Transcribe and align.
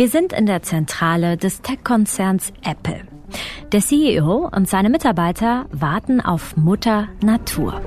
Wir 0.00 0.08
sind 0.08 0.32
in 0.32 0.46
der 0.46 0.62
Zentrale 0.62 1.36
des 1.36 1.60
Tech-Konzerns 1.60 2.54
Apple. 2.64 3.02
Der 3.70 3.80
CEO 3.82 4.48
und 4.50 4.66
seine 4.66 4.88
Mitarbeiter 4.88 5.66
warten 5.72 6.22
auf 6.22 6.56
Mutter 6.56 7.08
Natur. 7.22 7.82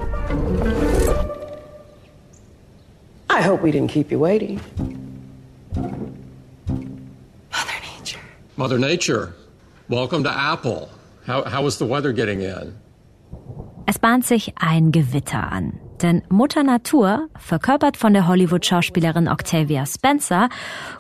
I 3.32 3.44
hope 3.44 3.64
we 3.64 3.72
didn't 3.72 3.88
keep 3.88 4.12
you 4.12 4.20
waiting. 4.22 4.60
Mother 7.50 7.80
Nature. 7.82 8.20
Mother 8.58 8.78
Nature, 8.78 9.34
welcome 9.90 10.24
to 10.24 10.30
Apple. 10.30 10.90
How, 11.26 11.44
how 11.52 11.66
is 11.66 11.80
the 11.80 11.90
weather 11.90 12.14
getting 12.14 12.42
in? 12.42 12.76
Es 13.88 13.98
bahnt 13.98 14.24
sich 14.24 14.54
ein 14.60 14.92
Gewitter 14.92 15.52
an. 15.52 15.80
Denn 16.04 16.22
Mutter 16.28 16.64
Natur, 16.64 17.30
verkörpert 17.40 17.96
von 17.96 18.14
der 18.14 18.28
Hollywood-Schauspielerin 18.28 19.30
Octavia 19.30 19.86
Spencer, 19.86 20.50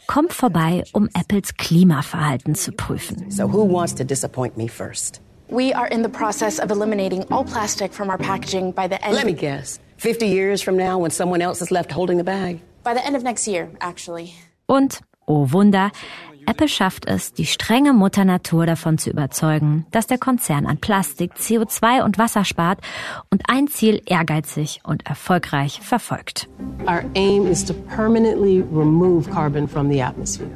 kommt 0.08 0.32
vorbei, 0.32 0.84
um 0.94 1.10
Apples 1.14 1.56
Klimaverhalten 1.58 2.56
zu 2.56 2.72
prüfen. 2.72 3.30
So 3.30 3.52
who 3.52 3.70
wants 3.70 3.94
to 3.96 4.06
disappoint 4.06 4.56
me 4.56 4.70
first? 4.70 5.20
We 5.50 5.76
are 5.76 5.88
in 5.88 6.04
the 6.04 6.10
process 6.10 6.58
of 6.58 6.72
eliminating 6.72 7.26
all 7.30 7.44
plastic 7.44 7.94
from 7.94 8.10
our 8.10 8.18
packaging 8.18 8.72
by 8.72 8.88
the 8.88 8.96
end. 9.04 9.14
Let 9.14 9.26
me 9.26 9.34
guess. 9.34 9.82
50 9.98 10.26
years 10.26 10.64
from 10.64 10.78
now 10.78 10.98
when 10.98 11.12
someone 11.12 11.42
else 11.42 11.62
is 11.62 11.70
left 11.70 11.92
holding 11.92 12.18
the 12.18 12.24
bag? 12.24 12.62
By 12.84 12.94
the 12.94 13.06
end 13.06 13.18
of 13.18 13.24
next 13.24 13.46
year, 13.46 13.70
actually. 13.82 14.34
Und, 14.68 15.02
oh 15.28 15.46
Wunder, 15.52 15.92
Apple 16.46 16.68
schafft 16.68 17.06
es, 17.06 17.34
die 17.34 17.46
strenge 17.46 17.94
Mutter 17.94 18.26
Natur 18.26 18.66
davon 18.66 18.98
zu 18.98 19.10
überzeugen, 19.10 19.86
dass 19.92 20.08
der 20.08 20.18
Konzern 20.18 20.66
an 20.66 20.78
Plastik, 20.78 21.34
CO2 21.34 22.04
und 22.04 22.18
Wasser 22.18 22.46
spart 22.46 22.80
und 23.30 23.44
ein 23.50 23.68
Ziel 23.68 24.02
ehrgeizig 24.06 24.82
und 24.84 25.06
erfolgreich 25.08 25.80
verfolgt. 25.82 26.50
Our 26.88 27.04
aim 27.16 27.48
is 27.48 27.64
to 27.66 27.74
permanently 27.74 28.62
remove 28.72 29.30
carbon 29.30 29.68
from 29.68 29.90
the 29.90 30.02
atmosphere. 30.02 30.52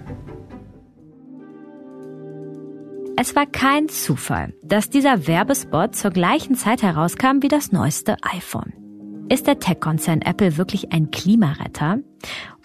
Es 3.19 3.35
war 3.35 3.47
kein 3.47 3.89
Zufall, 3.89 4.53
dass 4.61 4.91
dieser 4.91 5.25
Werbespot 5.25 5.95
zur 5.95 6.11
gleichen 6.11 6.53
Zeit 6.53 6.83
herauskam 6.83 7.41
wie 7.41 7.47
das 7.47 7.71
neueste 7.71 8.15
iPhone. 8.21 8.73
Ist 9.29 9.47
der 9.47 9.59
Tech-Konzern 9.59 10.21
Apple 10.21 10.57
wirklich 10.57 10.93
ein 10.93 11.09
Klimaretter? 11.09 11.97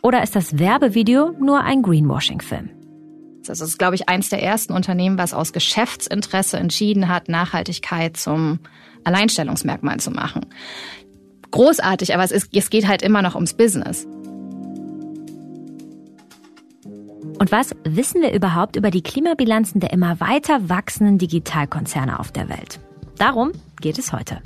Oder 0.03 0.23
ist 0.23 0.37
das 0.37 0.59
Werbevideo 0.59 1.33
nur 1.41 1.63
ein 1.63 1.81
Greenwashing-Film? 1.81 2.82
Das 3.47 3.61
ist, 3.61 3.79
glaube 3.79 3.95
ich, 3.97 4.09
eins 4.09 4.29
der 4.29 4.43
ersten 4.43 4.73
Unternehmen, 4.73 5.19
was 5.19 5.35
aus 5.35 5.53
Geschäftsinteresse 5.53 6.59
entschieden 6.59 7.09
hat, 7.09 7.29
Nachhaltigkeit 7.29 8.17
zum 8.17 8.61
Alleinstellungsmerkmal 9.05 9.99
zu 9.99 10.11
machen. 10.11 10.47
Großartig, 11.51 12.15
aber 12.15 12.25
es, 12.25 12.31
ist, 12.31 12.55
es 12.55 12.71
geht 12.71 12.87
halt 12.87 13.03
immer 13.03 13.21
noch 13.23 13.35
ums 13.35 13.55
Business. 13.55 14.07
Und 17.39 17.51
was 17.51 17.75
wissen 17.85 18.23
wir 18.23 18.33
überhaupt 18.33 18.77
über 18.77 18.91
die 18.91 19.03
Klimabilanzen 19.03 19.81
der 19.81 19.93
immer 19.93 20.21
weiter 20.21 20.69
wachsenden 20.69 21.19
Digitalkonzerne 21.19 22.21
auf 22.21 22.31
der 22.31 22.49
Welt? 22.49 22.79
Darum 23.19 23.51
geht 23.81 23.99
es 23.99 24.13
heute. 24.13 24.41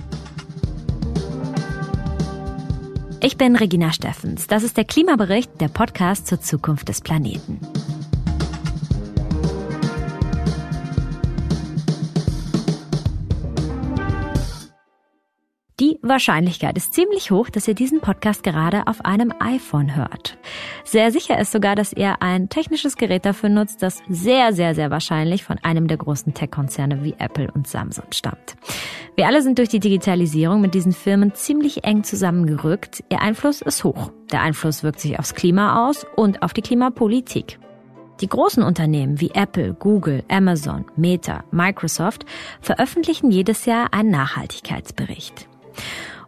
Ich 3.20 3.36
bin 3.36 3.56
Regina 3.56 3.92
Steffens. 3.92 4.46
Das 4.46 4.62
ist 4.62 4.76
der 4.76 4.84
Klimabericht, 4.84 5.60
der 5.60 5.68
Podcast 5.68 6.26
zur 6.26 6.40
Zukunft 6.40 6.88
des 6.88 7.00
Planeten. 7.02 7.60
Die 15.78 15.98
Wahrscheinlichkeit 16.00 16.74
ist 16.78 16.94
ziemlich 16.94 17.30
hoch, 17.30 17.50
dass 17.50 17.68
ihr 17.68 17.74
diesen 17.74 18.00
Podcast 18.00 18.42
gerade 18.42 18.86
auf 18.86 19.04
einem 19.04 19.30
iPhone 19.40 19.94
hört. 19.94 20.38
Sehr 20.84 21.12
sicher 21.12 21.38
ist 21.38 21.52
sogar, 21.52 21.74
dass 21.74 21.92
ihr 21.92 22.22
ein 22.22 22.48
technisches 22.48 22.96
Gerät 22.96 23.26
dafür 23.26 23.50
nutzt, 23.50 23.82
das 23.82 24.02
sehr, 24.08 24.54
sehr, 24.54 24.74
sehr 24.74 24.90
wahrscheinlich 24.90 25.44
von 25.44 25.58
einem 25.58 25.86
der 25.86 25.98
großen 25.98 26.32
Tech-Konzerne 26.32 27.04
wie 27.04 27.14
Apple 27.18 27.50
und 27.52 27.68
Samsung 27.68 28.06
stammt. 28.10 28.56
Wir 29.16 29.26
alle 29.26 29.42
sind 29.42 29.58
durch 29.58 29.68
die 29.68 29.78
Digitalisierung 29.78 30.62
mit 30.62 30.72
diesen 30.72 30.92
Firmen 30.92 31.34
ziemlich 31.34 31.84
eng 31.84 32.04
zusammengerückt. 32.04 33.04
Ihr 33.10 33.20
Einfluss 33.20 33.60
ist 33.60 33.84
hoch. 33.84 34.12
Der 34.32 34.40
Einfluss 34.40 34.82
wirkt 34.82 35.00
sich 35.00 35.18
aufs 35.18 35.34
Klima 35.34 35.86
aus 35.86 36.06
und 36.16 36.42
auf 36.42 36.54
die 36.54 36.62
Klimapolitik. 36.62 37.58
Die 38.22 38.28
großen 38.28 38.62
Unternehmen 38.62 39.20
wie 39.20 39.32
Apple, 39.34 39.74
Google, 39.74 40.24
Amazon, 40.28 40.86
Meta, 40.96 41.44
Microsoft 41.50 42.24
veröffentlichen 42.62 43.30
jedes 43.30 43.66
Jahr 43.66 43.92
einen 43.92 44.10
Nachhaltigkeitsbericht. 44.10 45.50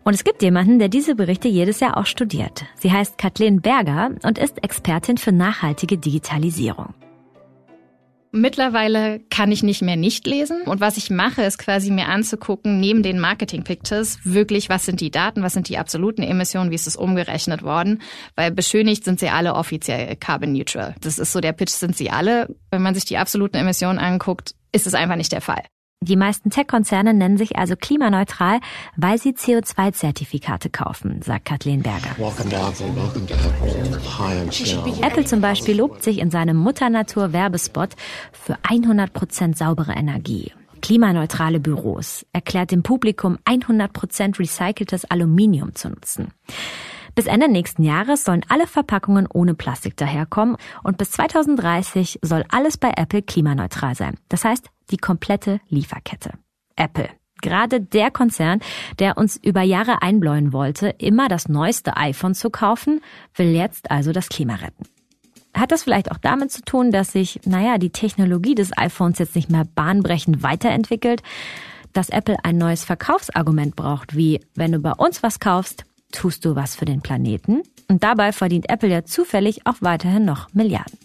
Und 0.04 0.14
es 0.14 0.24
gibt 0.24 0.42
jemanden, 0.42 0.78
der 0.78 0.88
diese 0.88 1.14
Berichte 1.14 1.48
jedes 1.48 1.80
Jahr 1.80 1.96
auch 1.96 2.06
studiert. 2.06 2.64
Sie 2.76 2.90
heißt 2.90 3.18
Kathleen 3.18 3.60
Berger 3.60 4.10
und 4.22 4.38
ist 4.38 4.62
Expertin 4.64 5.18
für 5.18 5.32
nachhaltige 5.32 5.98
Digitalisierung. 5.98 6.94
Mittlerweile 8.30 9.20
kann 9.30 9.50
ich 9.50 9.62
nicht 9.62 9.80
mehr 9.80 9.96
nicht 9.96 10.26
lesen. 10.26 10.62
Und 10.62 10.80
was 10.80 10.98
ich 10.98 11.08
mache, 11.08 11.42
ist 11.42 11.58
quasi 11.58 11.90
mir 11.90 12.08
anzugucken, 12.08 12.78
neben 12.78 13.02
den 13.02 13.20
Marketing 13.20 13.64
Pictures, 13.64 14.18
wirklich, 14.24 14.68
was 14.68 14.84
sind 14.84 15.00
die 15.00 15.10
Daten, 15.10 15.42
was 15.42 15.54
sind 15.54 15.68
die 15.68 15.78
absoluten 15.78 16.22
Emissionen, 16.22 16.70
wie 16.70 16.74
ist 16.74 16.86
es 16.86 16.96
umgerechnet 16.96 17.62
worden. 17.62 18.02
Weil 18.34 18.50
beschönigt 18.50 19.04
sind 19.04 19.18
sie 19.18 19.30
alle 19.30 19.54
offiziell 19.54 20.14
carbon 20.16 20.52
neutral. 20.52 20.94
Das 21.00 21.18
ist 21.18 21.32
so 21.32 21.40
der 21.40 21.52
Pitch, 21.52 21.72
sind 21.72 21.96
sie 21.96 22.10
alle. 22.10 22.54
Wenn 22.70 22.82
man 22.82 22.94
sich 22.94 23.06
die 23.06 23.16
absoluten 23.16 23.56
Emissionen 23.56 23.98
anguckt, 23.98 24.54
ist 24.72 24.86
es 24.86 24.94
einfach 24.94 25.16
nicht 25.16 25.32
der 25.32 25.40
Fall. 25.40 25.64
Die 26.00 26.14
meisten 26.14 26.50
Tech-Konzerne 26.50 27.12
nennen 27.12 27.38
sich 27.38 27.56
also 27.56 27.74
klimaneutral, 27.74 28.60
weil 28.96 29.18
sie 29.18 29.32
CO2-Zertifikate 29.32 30.70
kaufen, 30.70 31.22
sagt 31.22 31.46
Kathleen 31.46 31.82
Berger. 31.82 32.10
Apple 35.02 35.24
zum 35.24 35.40
Beispiel 35.40 35.76
lobt 35.76 36.04
sich 36.04 36.18
in 36.18 36.30
seinem 36.30 36.56
Mutter-Natur-Werbespot 36.56 37.90
für 38.30 38.54
100% 38.58 39.56
saubere 39.56 39.92
Energie. 39.92 40.52
Klimaneutrale 40.82 41.58
Büros, 41.58 42.24
erklärt 42.32 42.70
dem 42.70 42.84
Publikum 42.84 43.36
100% 43.44 44.38
recyceltes 44.38 45.04
Aluminium 45.04 45.74
zu 45.74 45.88
nutzen. 45.88 46.28
Bis 47.18 47.26
Ende 47.26 47.48
nächsten 47.48 47.82
Jahres 47.82 48.22
sollen 48.22 48.44
alle 48.48 48.68
Verpackungen 48.68 49.26
ohne 49.26 49.54
Plastik 49.54 49.96
daherkommen 49.96 50.56
und 50.84 50.98
bis 50.98 51.10
2030 51.10 52.20
soll 52.22 52.44
alles 52.48 52.76
bei 52.76 52.92
Apple 52.96 53.22
klimaneutral 53.22 53.96
sein. 53.96 54.14
Das 54.28 54.44
heißt, 54.44 54.70
die 54.92 54.98
komplette 54.98 55.60
Lieferkette. 55.68 56.34
Apple. 56.76 57.08
Gerade 57.42 57.80
der 57.80 58.12
Konzern, 58.12 58.60
der 59.00 59.18
uns 59.18 59.36
über 59.36 59.62
Jahre 59.62 60.00
einbläuen 60.00 60.52
wollte, 60.52 60.90
immer 60.90 61.26
das 61.26 61.48
neueste 61.48 61.96
iPhone 61.96 62.36
zu 62.36 62.50
kaufen, 62.50 63.00
will 63.34 63.48
jetzt 63.48 63.90
also 63.90 64.12
das 64.12 64.28
Klima 64.28 64.54
retten. 64.54 64.84
Hat 65.54 65.72
das 65.72 65.82
vielleicht 65.82 66.12
auch 66.12 66.18
damit 66.18 66.52
zu 66.52 66.62
tun, 66.62 66.92
dass 66.92 67.10
sich, 67.10 67.40
naja, 67.44 67.78
die 67.78 67.90
Technologie 67.90 68.54
des 68.54 68.70
iPhones 68.78 69.18
jetzt 69.18 69.34
nicht 69.34 69.50
mehr 69.50 69.64
bahnbrechend 69.64 70.44
weiterentwickelt, 70.44 71.24
dass 71.92 72.10
Apple 72.10 72.36
ein 72.44 72.58
neues 72.58 72.84
Verkaufsargument 72.84 73.74
braucht, 73.74 74.14
wie 74.14 74.40
wenn 74.54 74.70
du 74.70 74.78
bei 74.78 74.92
uns 74.92 75.24
was 75.24 75.40
kaufst, 75.40 75.84
tust 76.12 76.44
du 76.44 76.56
was 76.56 76.76
für 76.76 76.84
den 76.84 77.00
Planeten? 77.00 77.62
Und 77.88 78.02
dabei 78.02 78.32
verdient 78.32 78.68
Apple 78.68 78.88
ja 78.88 79.04
zufällig 79.04 79.66
auch 79.66 79.76
weiterhin 79.80 80.24
noch 80.24 80.52
Milliarden. 80.52 80.98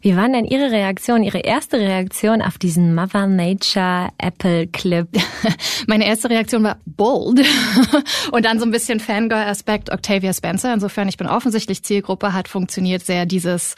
Wie 0.00 0.16
war 0.16 0.28
denn 0.28 0.44
Ihre 0.44 0.70
Reaktion, 0.70 1.22
Ihre 1.22 1.40
erste 1.40 1.78
Reaktion 1.78 2.42
auf 2.42 2.58
diesen 2.58 2.94
Mother 2.94 3.26
Nature 3.26 4.08
Apple 4.18 4.66
Clip? 4.66 5.08
Meine 5.86 6.06
erste 6.06 6.30
Reaktion 6.30 6.62
war 6.62 6.78
bold 6.86 7.46
und 8.32 8.44
dann 8.44 8.58
so 8.58 8.64
ein 8.64 8.70
bisschen 8.70 8.98
Fangirl-Aspekt 8.98 9.92
Octavia 9.92 10.32
Spencer. 10.32 10.72
Insofern, 10.72 11.08
ich 11.08 11.16
bin 11.16 11.26
offensichtlich 11.26 11.82
Zielgruppe, 11.82 12.32
hat 12.32 12.48
funktioniert 12.48 13.04
sehr 13.04 13.26
dieses 13.26 13.76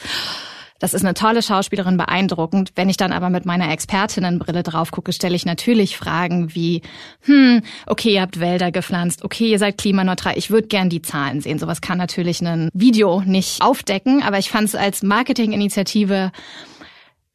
das 0.82 0.94
ist 0.94 1.04
eine 1.04 1.14
tolle 1.14 1.42
Schauspielerin, 1.42 1.96
beeindruckend. 1.96 2.72
Wenn 2.74 2.88
ich 2.88 2.96
dann 2.96 3.12
aber 3.12 3.30
mit 3.30 3.46
meiner 3.46 3.70
Expertinnenbrille 3.70 4.64
drauf 4.64 4.90
gucke, 4.90 5.12
stelle 5.12 5.36
ich 5.36 5.46
natürlich 5.46 5.96
Fragen 5.96 6.56
wie, 6.56 6.82
hm, 7.20 7.62
okay, 7.86 8.14
ihr 8.14 8.20
habt 8.20 8.40
Wälder 8.40 8.72
gepflanzt, 8.72 9.24
okay, 9.24 9.48
ihr 9.48 9.60
seid 9.60 9.78
klimaneutral, 9.78 10.36
ich 10.36 10.50
würde 10.50 10.66
gern 10.66 10.88
die 10.88 11.00
Zahlen 11.00 11.40
sehen. 11.40 11.60
Sowas 11.60 11.82
kann 11.82 11.98
natürlich 11.98 12.40
ein 12.40 12.68
Video 12.74 13.22
nicht 13.24 13.62
aufdecken, 13.62 14.24
aber 14.24 14.40
ich 14.40 14.50
fand 14.50 14.64
es 14.64 14.74
als 14.74 15.04
Marketinginitiative 15.04 16.32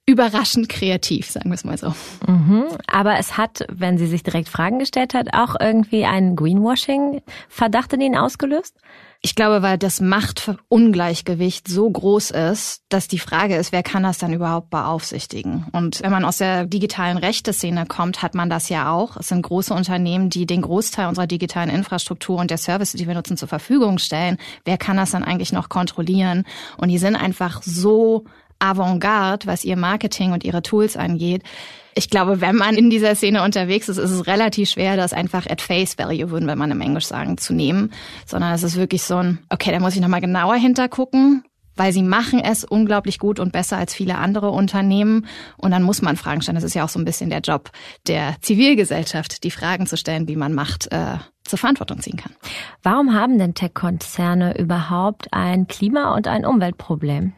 überraschend 0.06 0.68
kreativ, 0.68 1.32
sagen 1.32 1.50
wir 1.50 1.56
es 1.56 1.64
mal 1.64 1.78
so. 1.78 1.94
Mhm, 2.28 2.66
aber 2.88 3.18
es 3.18 3.38
hat, 3.38 3.66
wenn 3.72 3.98
sie 3.98 4.08
sich 4.08 4.24
direkt 4.24 4.50
Fragen 4.50 4.78
gestellt 4.78 5.14
hat, 5.14 5.34
auch 5.34 5.56
irgendwie 5.58 6.04
einen 6.04 6.36
Greenwashing-Verdacht 6.36 7.94
in 7.94 8.02
ihnen 8.02 8.18
ausgelöst? 8.18 8.76
Ich 9.28 9.36
glaube, 9.36 9.62
weil 9.62 9.78
das 9.78 10.00
Machtungleichgewicht 10.00 11.68
so 11.68 11.90
groß 11.90 12.32
ist, 12.32 12.84
dass 12.88 13.10
die 13.10 13.20
Frage 13.20 13.58
ist, 13.58 13.74
wer 13.74 13.84
kann 13.84 14.04
das 14.04 14.20
dann 14.20 14.32
überhaupt 14.32 14.70
beaufsichtigen? 14.70 15.66
Und 15.74 16.02
wenn 16.02 16.12
man 16.12 16.24
aus 16.24 16.38
der 16.38 16.66
digitalen 16.66 17.18
Rechteszene 17.18 17.86
kommt, 17.88 18.22
hat 18.22 18.36
man 18.36 18.50
das 18.50 18.70
ja 18.70 18.90
auch. 18.90 19.18
Es 19.18 19.28
sind 19.28 19.42
große 19.42 19.74
Unternehmen, 19.74 20.30
die 20.30 20.46
den 20.46 20.62
Großteil 20.62 21.10
unserer 21.10 21.28
digitalen 21.28 21.70
Infrastruktur 21.70 22.40
und 22.40 22.52
der 22.52 22.58
Services, 22.58 22.98
die 22.98 23.06
wir 23.06 23.16
nutzen, 23.16 23.36
zur 23.36 23.50
Verfügung 23.50 23.98
stellen. 23.98 24.38
Wer 24.64 24.78
kann 24.78 24.96
das 24.96 25.12
dann 25.12 25.26
eigentlich 25.26 25.52
noch 25.52 25.68
kontrollieren? 25.68 26.46
Und 26.78 26.88
die 26.88 26.98
sind 26.98 27.18
einfach 27.18 27.62
so 27.64 28.24
Avantgarde, 28.60 29.46
was 29.46 29.66
ihr 29.66 29.76
Marketing 29.76 30.32
und 30.32 30.46
ihre 30.46 30.62
Tools 30.62 30.96
angeht, 30.96 31.44
ich 31.98 32.10
glaube, 32.10 32.42
wenn 32.42 32.56
man 32.56 32.76
in 32.76 32.90
dieser 32.90 33.16
Szene 33.16 33.44
unterwegs 33.44 33.90
ist, 33.90 33.98
ist 33.98 34.12
es 34.12 34.28
relativ 34.28 34.70
schwer, 34.70 34.96
das 34.96 35.14
einfach 35.14 35.48
at 35.50 35.62
face 35.62 35.98
value, 35.98 36.30
würden 36.30 36.48
wir 36.48 36.56
mal 36.56 36.70
im 36.70 36.82
Englisch 36.82 37.08
sagen, 37.08 37.38
zu 37.38 37.54
nehmen. 37.54 37.92
Sondern 38.26 38.54
es 38.54 38.64
ist 38.64 38.76
wirklich 38.76 39.02
so 39.04 39.18
ein, 39.18 39.40
okay, 39.50 39.72
da 39.72 39.80
muss 39.80 39.96
ich 39.96 40.02
nochmal 40.02 40.22
genauer 40.22 40.56
hintergucken. 40.56 41.44
weil 41.78 41.94
sie 41.94 42.04
machen 42.04 42.40
es 42.40 42.64
unglaublich 42.64 43.20
gut 43.20 43.40
und 43.40 43.52
besser 43.52 43.78
als 43.78 43.94
viele 43.94 44.18
andere 44.18 44.50
Unternehmen. 44.50 45.28
Und 45.58 45.72
dann 45.72 45.84
muss 45.84 46.02
man 46.02 46.18
Fragen 46.18 46.42
stellen. 46.42 46.56
Das 46.56 46.64
ist 46.64 46.74
ja 46.74 46.84
auch 46.84 46.90
so 46.90 47.00
ein 47.00 47.06
bisschen 47.06 47.30
der 47.30 47.42
Job 47.42 47.70
der 48.08 48.36
Zivilgesellschaft, 48.42 49.44
die 49.44 49.52
Fragen 49.52 49.86
zu 49.86 49.96
stellen, 49.96 50.28
wie 50.28 50.36
man 50.36 50.54
Macht 50.54 50.92
äh, 50.92 51.18
zur 51.44 51.60
Verantwortung 51.60 52.02
ziehen 52.02 52.18
kann. 52.18 52.34
Warum 52.84 53.14
haben 53.14 53.38
denn 53.38 53.54
Tech-Konzerne 53.54 54.58
überhaupt 54.58 55.28
ein 55.32 55.68
Klima- 55.68 56.16
und 56.16 56.28
ein 56.28 56.46
Umweltproblem? 56.46 57.34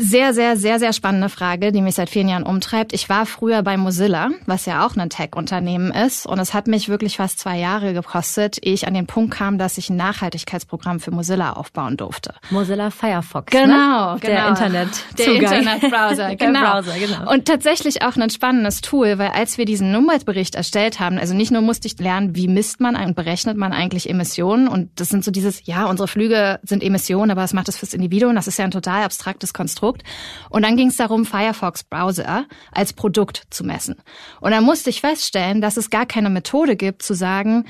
Sehr, 0.00 0.32
sehr, 0.32 0.56
sehr, 0.56 0.78
sehr 0.78 0.92
spannende 0.92 1.28
Frage, 1.28 1.72
die 1.72 1.82
mich 1.82 1.96
seit 1.96 2.08
vielen 2.08 2.28
Jahren 2.28 2.44
umtreibt. 2.44 2.92
Ich 2.92 3.08
war 3.08 3.26
früher 3.26 3.62
bei 3.64 3.76
Mozilla, 3.76 4.30
was 4.46 4.64
ja 4.64 4.86
auch 4.86 4.94
ein 4.94 5.10
Tech-Unternehmen 5.10 5.90
ist. 5.90 6.24
Und 6.24 6.38
es 6.38 6.54
hat 6.54 6.68
mich 6.68 6.88
wirklich 6.88 7.16
fast 7.16 7.40
zwei 7.40 7.58
Jahre 7.58 7.92
gekostet, 7.92 8.64
ehe 8.64 8.74
ich 8.74 8.86
an 8.86 8.94
den 8.94 9.08
Punkt 9.08 9.34
kam, 9.34 9.58
dass 9.58 9.76
ich 9.76 9.90
ein 9.90 9.96
Nachhaltigkeitsprogramm 9.96 11.00
für 11.00 11.10
Mozilla 11.10 11.54
aufbauen 11.54 11.96
durfte. 11.96 12.32
Mozilla 12.50 12.90
Firefox. 12.90 13.50
Genau, 13.50 14.14
ne? 14.14 14.20
genau. 14.20 14.34
Der 14.34 14.48
Internet. 14.48 14.88
Der 15.18 15.32
Internetbrowser, 15.32 16.34
genau. 16.36 16.52
Der 16.52 16.70
Browser, 16.70 16.98
genau. 17.00 17.32
Und 17.32 17.46
tatsächlich 17.46 18.02
auch 18.02 18.14
ein 18.14 18.30
spannendes 18.30 18.82
Tool, 18.82 19.18
weil 19.18 19.30
als 19.30 19.58
wir 19.58 19.64
diesen 19.64 19.96
Umweltbericht 19.96 20.54
erstellt 20.54 21.00
haben, 21.00 21.18
also 21.18 21.34
nicht 21.34 21.50
nur 21.50 21.62
musste 21.62 21.88
ich 21.88 21.98
lernen, 21.98 22.36
wie 22.36 22.46
misst 22.46 22.80
man 22.80 22.94
und 22.94 23.16
berechnet 23.16 23.56
man 23.56 23.72
eigentlich 23.72 24.08
Emissionen. 24.08 24.68
Und 24.68 24.90
das 25.00 25.08
sind 25.08 25.24
so 25.24 25.32
dieses, 25.32 25.66
ja, 25.66 25.86
unsere 25.86 26.06
Flüge 26.06 26.60
sind 26.62 26.84
Emissionen, 26.84 27.32
aber 27.32 27.42
was 27.42 27.52
macht 27.52 27.66
das 27.66 27.78
fürs 27.78 27.94
Individuum? 27.94 28.36
Das 28.36 28.46
ist 28.46 28.58
ja 28.58 28.64
ein 28.64 28.70
total 28.70 29.02
abstraktes 29.02 29.52
Konstrukt. 29.52 29.87
Und 30.50 30.64
dann 30.64 30.76
ging 30.76 30.88
es 30.88 30.96
darum, 30.96 31.24
Firefox 31.24 31.84
Browser 31.84 32.46
als 32.72 32.92
Produkt 32.92 33.44
zu 33.50 33.64
messen. 33.64 33.96
Und 34.40 34.50
dann 34.50 34.64
musste 34.64 34.90
ich 34.90 35.00
feststellen, 35.00 35.60
dass 35.60 35.76
es 35.76 35.90
gar 35.90 36.06
keine 36.06 36.30
Methode 36.30 36.76
gibt 36.76 37.02
zu 37.02 37.14
sagen, 37.14 37.64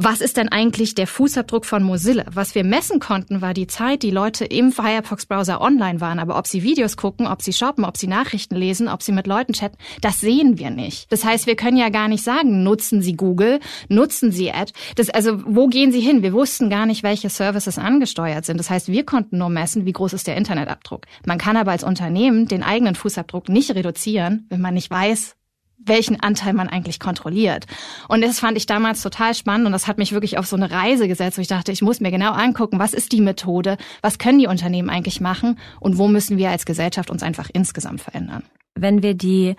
was 0.00 0.20
ist 0.20 0.36
denn 0.36 0.48
eigentlich 0.48 0.94
der 0.94 1.08
Fußabdruck 1.08 1.66
von 1.66 1.82
Mozilla? 1.82 2.22
Was 2.32 2.54
wir 2.54 2.62
messen 2.62 3.00
konnten, 3.00 3.40
war 3.40 3.52
die 3.52 3.66
Zeit, 3.66 4.04
die 4.04 4.12
Leute 4.12 4.44
im 4.44 4.70
Firefox-Browser 4.70 5.60
online 5.60 6.00
waren. 6.00 6.20
Aber 6.20 6.38
ob 6.38 6.46
sie 6.46 6.62
Videos 6.62 6.96
gucken, 6.96 7.26
ob 7.26 7.42
sie 7.42 7.52
shoppen, 7.52 7.84
ob 7.84 7.96
sie 7.96 8.06
Nachrichten 8.06 8.54
lesen, 8.54 8.86
ob 8.86 9.02
sie 9.02 9.10
mit 9.10 9.26
Leuten 9.26 9.54
chatten, 9.54 9.76
das 10.00 10.20
sehen 10.20 10.56
wir 10.56 10.70
nicht. 10.70 11.10
Das 11.10 11.24
heißt, 11.24 11.48
wir 11.48 11.56
können 11.56 11.76
ja 11.76 11.88
gar 11.88 12.06
nicht 12.06 12.22
sagen, 12.22 12.62
nutzen 12.62 13.02
sie 13.02 13.16
Google, 13.16 13.58
nutzen 13.88 14.30
sie 14.30 14.52
Ad. 14.52 14.72
Das, 14.94 15.10
also, 15.10 15.42
wo 15.44 15.66
gehen 15.66 15.90
sie 15.90 16.00
hin? 16.00 16.22
Wir 16.22 16.32
wussten 16.32 16.70
gar 16.70 16.86
nicht, 16.86 17.02
welche 17.02 17.28
Services 17.28 17.76
angesteuert 17.76 18.44
sind. 18.44 18.58
Das 18.58 18.70
heißt, 18.70 18.86
wir 18.86 19.04
konnten 19.04 19.38
nur 19.38 19.48
messen, 19.48 19.84
wie 19.84 19.92
groß 19.92 20.12
ist 20.12 20.28
der 20.28 20.36
Internetabdruck. 20.36 21.06
Man 21.26 21.38
kann 21.38 21.56
aber 21.56 21.72
als 21.72 21.82
Unternehmen 21.82 22.46
den 22.46 22.62
eigenen 22.62 22.94
Fußabdruck 22.94 23.48
nicht 23.48 23.74
reduzieren, 23.74 24.46
wenn 24.48 24.60
man 24.60 24.74
nicht 24.74 24.92
weiß, 24.92 25.34
welchen 25.78 26.20
Anteil 26.20 26.52
man 26.52 26.68
eigentlich 26.68 27.00
kontrolliert. 27.00 27.66
Und 28.08 28.22
das 28.22 28.40
fand 28.40 28.56
ich 28.56 28.66
damals 28.66 29.02
total 29.02 29.34
spannend 29.34 29.66
und 29.66 29.72
das 29.72 29.86
hat 29.86 29.98
mich 29.98 30.12
wirklich 30.12 30.38
auf 30.38 30.46
so 30.46 30.56
eine 30.56 30.70
Reise 30.70 31.08
gesetzt, 31.08 31.38
wo 31.38 31.42
ich 31.42 31.48
dachte, 31.48 31.72
ich 31.72 31.82
muss 31.82 32.00
mir 32.00 32.10
genau 32.10 32.32
angucken, 32.32 32.78
was 32.78 32.94
ist 32.94 33.12
die 33.12 33.20
Methode, 33.20 33.76
was 34.02 34.18
können 34.18 34.38
die 34.38 34.46
Unternehmen 34.46 34.90
eigentlich 34.90 35.20
machen 35.20 35.58
und 35.80 35.98
wo 35.98 36.08
müssen 36.08 36.36
wir 36.36 36.50
als 36.50 36.66
Gesellschaft 36.66 37.10
uns 37.10 37.22
einfach 37.22 37.48
insgesamt 37.52 38.00
verändern. 38.00 38.44
Wenn 38.74 39.02
wir 39.02 39.14
die 39.14 39.56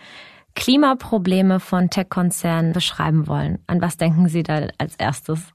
Klimaprobleme 0.56 1.60
von 1.60 1.89
Tech-Konzernen 1.89 2.74
beschreiben 2.74 3.27
wollen, 3.27 3.60
an 3.68 3.81
was 3.81 3.98
denken 3.98 4.27
Sie 4.27 4.44
da 4.44 4.68
als 4.77 4.95
erstes? 4.98 5.54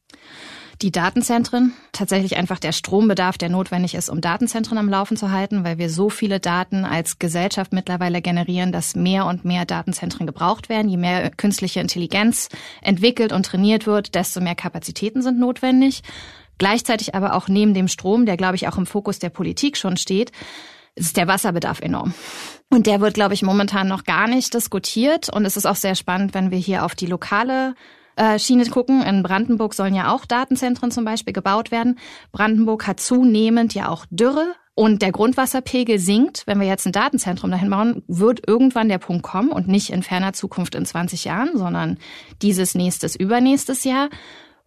Die 0.82 0.90
Datenzentren, 0.90 1.72
tatsächlich 1.92 2.36
einfach 2.36 2.58
der 2.58 2.72
Strombedarf, 2.72 3.38
der 3.38 3.48
notwendig 3.48 3.94
ist, 3.94 4.08
um 4.08 4.20
Datenzentren 4.20 4.78
am 4.78 4.88
Laufen 4.88 5.16
zu 5.16 5.30
halten, 5.30 5.64
weil 5.64 5.78
wir 5.78 5.88
so 5.88 6.10
viele 6.10 6.40
Daten 6.40 6.84
als 6.84 7.18
Gesellschaft 7.18 7.72
mittlerweile 7.72 8.20
generieren, 8.20 8.72
dass 8.72 8.96
mehr 8.96 9.26
und 9.26 9.44
mehr 9.44 9.64
Datenzentren 9.64 10.26
gebraucht 10.26 10.68
werden. 10.68 10.88
Je 10.88 10.96
mehr 10.96 11.30
künstliche 11.30 11.80
Intelligenz 11.80 12.48
entwickelt 12.82 13.32
und 13.32 13.46
trainiert 13.46 13.86
wird, 13.86 14.14
desto 14.14 14.40
mehr 14.40 14.54
Kapazitäten 14.54 15.22
sind 15.22 15.38
notwendig. 15.38 16.02
Gleichzeitig 16.58 17.14
aber 17.14 17.34
auch 17.34 17.48
neben 17.48 17.74
dem 17.74 17.88
Strom, 17.88 18.26
der, 18.26 18.36
glaube 18.36 18.56
ich, 18.56 18.68
auch 18.68 18.78
im 18.78 18.86
Fokus 18.86 19.18
der 19.18 19.30
Politik 19.30 19.76
schon 19.76 19.96
steht, 19.96 20.32
ist 20.94 21.16
der 21.16 21.26
Wasserbedarf 21.26 21.80
enorm. 21.80 22.14
Und 22.70 22.86
der 22.86 23.00
wird, 23.00 23.14
glaube 23.14 23.34
ich, 23.34 23.42
momentan 23.42 23.88
noch 23.88 24.04
gar 24.04 24.28
nicht 24.28 24.54
diskutiert. 24.54 25.28
Und 25.28 25.44
es 25.44 25.56
ist 25.56 25.66
auch 25.66 25.76
sehr 25.76 25.94
spannend, 25.94 26.34
wenn 26.34 26.50
wir 26.50 26.58
hier 26.58 26.84
auf 26.84 26.94
die 26.94 27.06
lokale 27.06 27.74
äh, 28.16 28.38
Schiene 28.38 28.66
gucken. 28.66 29.02
In 29.02 29.22
Brandenburg 29.22 29.74
sollen 29.74 29.94
ja 29.94 30.12
auch 30.12 30.24
Datenzentren 30.24 30.90
zum 30.90 31.04
Beispiel 31.04 31.32
gebaut 31.32 31.70
werden. 31.70 31.98
Brandenburg 32.32 32.86
hat 32.86 33.00
zunehmend 33.00 33.74
ja 33.74 33.88
auch 33.88 34.06
Dürre. 34.10 34.54
Und 34.76 35.02
der 35.02 35.12
Grundwasserpegel 35.12 36.00
sinkt. 36.00 36.42
Wenn 36.46 36.58
wir 36.58 36.66
jetzt 36.66 36.84
ein 36.84 36.92
Datenzentrum 36.92 37.52
dahin 37.52 37.70
bauen, 37.70 38.02
wird 38.08 38.48
irgendwann 38.48 38.88
der 38.88 38.98
Punkt 38.98 39.22
kommen 39.22 39.50
und 39.50 39.68
nicht 39.68 39.90
in 39.90 40.02
ferner 40.02 40.32
Zukunft 40.32 40.74
in 40.74 40.84
20 40.84 41.24
Jahren, 41.24 41.50
sondern 41.54 41.98
dieses 42.42 42.74
nächstes, 42.74 43.14
übernächstes 43.14 43.84
Jahr, 43.84 44.08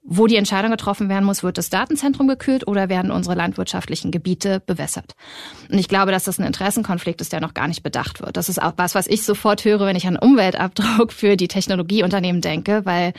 wo 0.09 0.25
die 0.25 0.37
Entscheidung 0.37 0.71
getroffen 0.71 1.09
werden 1.09 1.25
muss, 1.25 1.43
wird 1.43 1.57
das 1.57 1.69
Datenzentrum 1.69 2.29
gekühlt 2.29 2.65
oder 2.65 2.87
werden 2.87 3.11
unsere 3.11 3.35
landwirtschaftlichen 3.35 4.09
Gebiete 4.09 4.61
bewässert. 4.65 5.15
Und 5.69 5.77
ich 5.77 5.89
glaube, 5.89 6.11
dass 6.11 6.23
das 6.23 6.39
ein 6.39 6.45
Interessenkonflikt 6.45 7.19
ist, 7.19 7.33
der 7.33 7.41
noch 7.41 7.53
gar 7.53 7.67
nicht 7.67 7.83
bedacht 7.83 8.21
wird. 8.21 8.37
Das 8.37 8.47
ist 8.47 8.61
auch 8.61 8.73
was, 8.77 8.95
was 8.95 9.07
ich 9.07 9.23
sofort 9.23 9.65
höre, 9.65 9.85
wenn 9.85 9.97
ich 9.97 10.07
an 10.07 10.17
Umweltabdruck 10.17 11.11
für 11.11 11.35
die 11.35 11.49
Technologieunternehmen 11.49 12.41
denke, 12.41 12.85
weil 12.85 13.13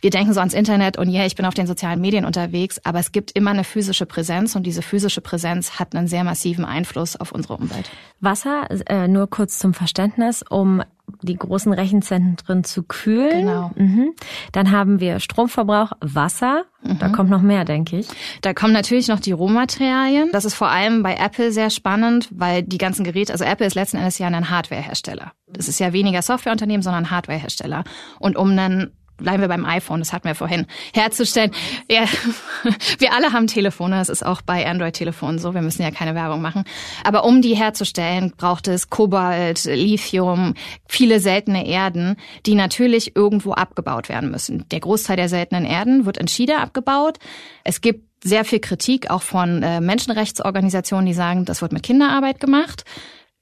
wir 0.00 0.10
denken 0.10 0.32
so 0.32 0.40
ans 0.40 0.54
Internet 0.54 0.98
und 0.98 1.08
ja, 1.08 1.18
yeah, 1.18 1.26
ich 1.26 1.34
bin 1.34 1.44
auf 1.44 1.54
den 1.54 1.66
sozialen 1.66 2.00
Medien 2.00 2.24
unterwegs, 2.24 2.80
aber 2.84 2.98
es 2.98 3.12
gibt 3.12 3.32
immer 3.32 3.50
eine 3.50 3.64
physische 3.64 4.06
Präsenz 4.06 4.56
und 4.56 4.64
diese 4.64 4.82
physische 4.82 5.20
Präsenz 5.20 5.78
hat 5.78 5.94
einen 5.94 6.08
sehr 6.08 6.24
massiven 6.24 6.64
Einfluss 6.64 7.16
auf 7.16 7.32
unsere 7.32 7.56
Umwelt. 7.56 7.90
Wasser, 8.20 8.68
äh, 8.86 9.08
nur 9.08 9.28
kurz 9.28 9.58
zum 9.58 9.74
Verständnis, 9.74 10.42
um 10.48 10.82
die 11.22 11.36
großen 11.36 11.72
Rechenzentren 11.72 12.64
zu 12.64 12.82
kühlen. 12.82 13.46
Genau. 13.46 13.70
Mhm. 13.74 14.12
Dann 14.52 14.70
haben 14.70 15.00
wir 15.00 15.20
Stromverbrauch, 15.20 15.92
Wasser. 16.00 16.64
Mhm. 16.82 16.98
Da 16.98 17.08
kommt 17.08 17.30
noch 17.30 17.42
mehr, 17.42 17.64
denke 17.64 17.98
ich. 17.98 18.08
Da 18.42 18.54
kommen 18.54 18.72
natürlich 18.72 19.08
noch 19.08 19.20
die 19.20 19.32
Rohmaterialien. 19.32 20.30
Das 20.32 20.44
ist 20.44 20.54
vor 20.54 20.68
allem 20.68 21.02
bei 21.02 21.14
Apple 21.14 21.52
sehr 21.52 21.70
spannend, 21.70 22.28
weil 22.30 22.62
die 22.62 22.78
ganzen 22.78 23.04
Geräte, 23.04 23.32
also 23.32 23.44
Apple 23.44 23.66
ist 23.66 23.74
letzten 23.74 23.96
Endes 23.96 24.18
ja 24.18 24.28
ein 24.28 24.50
Hardwarehersteller. 24.50 25.32
Das 25.48 25.68
ist 25.68 25.80
ja 25.80 25.92
weniger 25.92 26.22
Softwareunternehmen, 26.22 26.82
sondern 26.82 27.10
Hardwarehersteller. 27.10 27.84
Und 28.18 28.36
um 28.36 28.50
einen 28.50 28.92
bleiben 29.20 29.40
wir 29.40 29.48
beim 29.48 29.64
iPhone, 29.64 30.00
das 30.00 30.12
hatten 30.12 30.26
wir 30.26 30.34
vorhin, 30.34 30.66
herzustellen. 30.92 31.52
Ja, 31.88 32.04
wir 32.98 33.12
alle 33.12 33.32
haben 33.32 33.46
Telefone, 33.46 33.96
das 33.96 34.08
ist 34.08 34.24
auch 34.24 34.42
bei 34.42 34.66
Android-Telefonen 34.66 35.38
so, 35.38 35.54
wir 35.54 35.62
müssen 35.62 35.82
ja 35.82 35.90
keine 35.90 36.14
Werbung 36.14 36.40
machen. 36.42 36.64
Aber 37.04 37.24
um 37.24 37.42
die 37.42 37.56
herzustellen, 37.56 38.32
braucht 38.36 38.68
es 38.68 38.90
Kobalt, 38.90 39.64
Lithium, 39.64 40.54
viele 40.88 41.20
seltene 41.20 41.66
Erden, 41.66 42.16
die 42.46 42.54
natürlich 42.54 43.16
irgendwo 43.16 43.52
abgebaut 43.52 44.08
werden 44.08 44.30
müssen. 44.30 44.68
Der 44.70 44.80
Großteil 44.80 45.16
der 45.16 45.28
seltenen 45.28 45.64
Erden 45.64 46.06
wird 46.06 46.18
in 46.18 46.28
China 46.28 46.58
abgebaut. 46.58 47.18
Es 47.64 47.80
gibt 47.80 48.10
sehr 48.22 48.44
viel 48.44 48.60
Kritik 48.60 49.10
auch 49.10 49.22
von 49.22 49.62
äh, 49.62 49.80
Menschenrechtsorganisationen, 49.80 51.06
die 51.06 51.14
sagen, 51.14 51.44
das 51.44 51.62
wird 51.62 51.72
mit 51.72 51.82
Kinderarbeit 51.82 52.38
gemacht. 52.38 52.84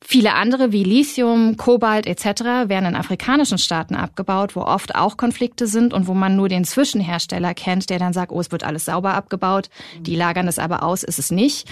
Viele 0.04 0.34
andere 0.34 0.70
wie 0.70 0.84
Lithium, 0.84 1.56
Kobalt 1.56 2.06
etc. 2.06 2.24
werden 2.68 2.86
in 2.86 2.96
afrikanischen 2.96 3.58
Staaten 3.58 3.96
abgebaut, 3.96 4.54
wo 4.54 4.62
oft 4.62 4.94
auch 4.94 5.16
Konflikte 5.16 5.66
sind 5.66 5.92
und 5.92 6.06
wo 6.06 6.14
man 6.14 6.36
nur 6.36 6.48
den 6.48 6.64
Zwischenhersteller 6.64 7.52
kennt, 7.52 7.90
der 7.90 7.98
dann 7.98 8.12
sagt, 8.12 8.30
oh, 8.30 8.40
es 8.40 8.52
wird 8.52 8.62
alles 8.62 8.84
sauber 8.84 9.14
abgebaut, 9.14 9.70
die 10.00 10.14
lagern 10.14 10.46
es 10.46 10.58
aber 10.58 10.82
aus, 10.82 11.02
ist 11.02 11.18
es 11.18 11.30
nicht. 11.30 11.68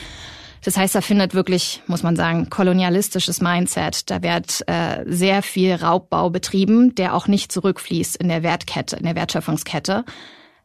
Das 0.65 0.77
heißt, 0.77 0.97
da 0.97 1.01
findet 1.01 1.35
wirklich, 1.35 1.83
muss 1.87 2.03
man 2.03 2.17
sagen, 2.17 2.51
kolonialistisches 2.51 3.41
Mindset. 3.41 4.11
Da 4.11 4.23
wird 4.23 4.67
äh, 4.67 5.05
sehr 5.07 5.43
viel 5.43 5.75
Raubbau 5.75 6.31
betrieben, 6.31 6.95
der 6.97 7.15
auch 7.15 7.29
nicht 7.29 7.53
zurückfließt 7.53 8.17
in 8.17 8.29
der 8.29 8.43
Wertkette, 8.43 8.97
in 8.97 9.05
der 9.05 9.15
Wertschöpfungskette. 9.15 10.05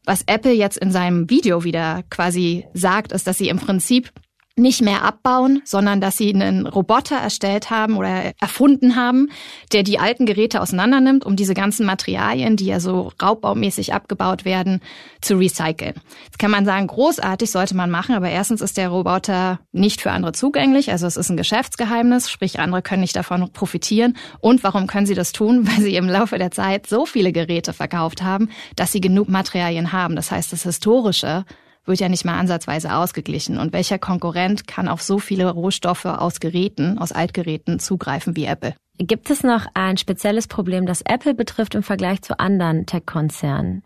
Was 0.04 0.24
Apple 0.24 0.54
jetzt 0.54 0.78
in 0.78 0.92
seinem 0.92 1.30
Video 1.30 1.64
wieder 1.64 2.04
quasi 2.10 2.66
sagt, 2.74 3.12
ist, 3.12 3.28
dass 3.28 3.38
sie 3.38 3.50
im 3.50 3.60
Prinzip 3.60 4.12
nicht 4.56 4.82
mehr 4.82 5.04
abbauen, 5.04 5.62
sondern 5.64 6.02
dass 6.02 6.18
sie 6.18 6.34
einen 6.34 6.68
Roboter 6.68 7.16
erstellt 7.16 7.70
haben 7.70 7.98
oder 7.98 8.34
erfunden 8.40 8.96
haben, 8.96 9.30
der 9.72 9.84
die 9.84 10.00
alten 10.00 10.26
Geräte 10.26 10.62
auseinandernimmt, 10.62 11.26
um 11.26 11.36
diese 11.36 11.54
ganzen 11.54 11.86
Materialien, 11.86 12.58
die 12.58 12.66
ja 12.66 12.80
so 12.80 13.12
raubbaumäßig 13.22 13.94
abgebaut 13.94 14.46
werden, 14.46 14.82
zu 15.22 15.36
recyceln. 15.36 15.96
Jetzt 16.26 16.40
kann 16.40 16.52
man 16.52 16.66
sagen, 16.66 16.88
großartig 16.88 17.50
sollte 17.50 17.76
man 17.76 17.90
machen, 17.90 18.16
aber 18.16 18.30
erstens 18.30 18.62
ist 18.62 18.78
der 18.78 18.90
Roboter 18.90 19.60
nicht 19.72 20.02
für 20.02 20.12
andere 20.12 20.34
zugänglich, 20.34 20.92
also 20.92 21.08
es 21.08 21.18
ist 21.18 21.30
ein 21.30 21.38
Geschäftsgeheimnis, 21.38 22.30
sprich 22.30 22.60
andere 22.60 22.82
können 22.82 23.02
nicht 23.02 23.16
davon 23.16 23.52
profitieren. 23.54 24.18
Und 24.40 24.64
warum 24.64 24.88
können 24.88 25.06
sie 25.06 25.16
das 25.16 25.32
tun? 25.32 25.68
Weil 25.72 25.82
sie 25.82 25.96
im 25.96 26.10
Laufe 26.10 26.38
der 26.38 26.52
Zeit 26.52 26.88
so 26.88 27.06
viele 27.06 27.32
Geräte 27.32 27.74
verkauft 27.74 28.22
haben, 28.22 28.50
dass 28.76 28.92
sie 28.92 29.02
genug 29.02 29.30
Materialien 29.30 29.92
haben. 29.92 30.16
Das 30.16 30.32
heißt, 30.32 30.52
das 30.52 30.64
Historische 30.64 31.46
wird 31.86 32.00
ja 32.00 32.10
nicht 32.10 32.26
mal 32.26 32.38
ansatzweise 32.38 32.96
ausgeglichen. 32.96 33.58
Und 33.58 33.74
welcher 33.74 34.00
Konkurrent 34.00 34.68
kann 34.68 34.88
auf 34.88 35.02
so 35.02 35.20
viele 35.20 35.50
Rohstoffe 35.50 36.06
aus 36.06 36.40
Geräten, 36.40 36.98
aus 36.98 37.12
Altgeräten 37.12 37.80
zugreifen 37.80 38.36
wie 38.36 38.46
Apple? 38.46 38.76
Gibt 38.98 39.32
es 39.32 39.44
noch 39.44 39.66
ein 39.74 39.98
spezielles 39.98 40.48
Problem, 40.48 40.86
das 40.86 41.02
Apple 41.02 41.34
betrifft 41.34 41.74
im 41.76 41.84
Vergleich 41.84 42.22
zu 42.22 42.40
anderen 42.40 42.86
Tech-Konzernen? 42.86 43.84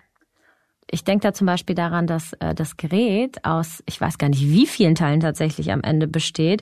Ich 0.92 1.04
denke 1.04 1.24
da 1.24 1.34
zum 1.34 1.48
Beispiel 1.48 1.76
daran, 1.76 2.06
dass 2.06 2.34
äh, 2.34 2.54
das 2.54 2.78
Gerät 2.78 3.44
aus, 3.44 3.82
ich 3.88 4.00
weiß 4.00 4.18
gar 4.18 4.30
nicht, 4.30 4.42
wie 4.42 4.68
vielen 4.68 4.96
Teilen 4.96 5.20
tatsächlich 5.20 5.72
am 5.72 5.82
Ende 5.82 6.08
besteht, 6.08 6.62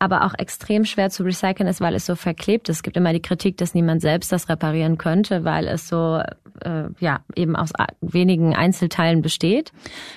aber 0.00 0.24
auch 0.24 0.34
extrem 0.38 0.84
schwer 0.84 1.10
zu 1.10 1.22
recyceln 1.22 1.68
ist, 1.68 1.80
weil 1.80 1.94
es 1.94 2.06
so 2.06 2.14
verklebt 2.14 2.68
ist. 2.68 2.76
Es 2.78 2.82
gibt 2.82 2.96
immer 2.96 3.12
die 3.12 3.22
Kritik, 3.22 3.56
dass 3.56 3.74
niemand 3.74 4.00
selbst 4.00 4.32
das 4.32 4.48
reparieren 4.48 4.98
könnte, 4.98 5.44
weil 5.44 5.66
es 5.66 5.88
so 5.88 6.20
äh, 6.62 6.84
ja 6.98 7.20
eben 7.34 7.56
aus 7.56 7.72
wenigen 8.00 8.54
Einzelteilen 8.54 9.22
besteht. 9.22 9.72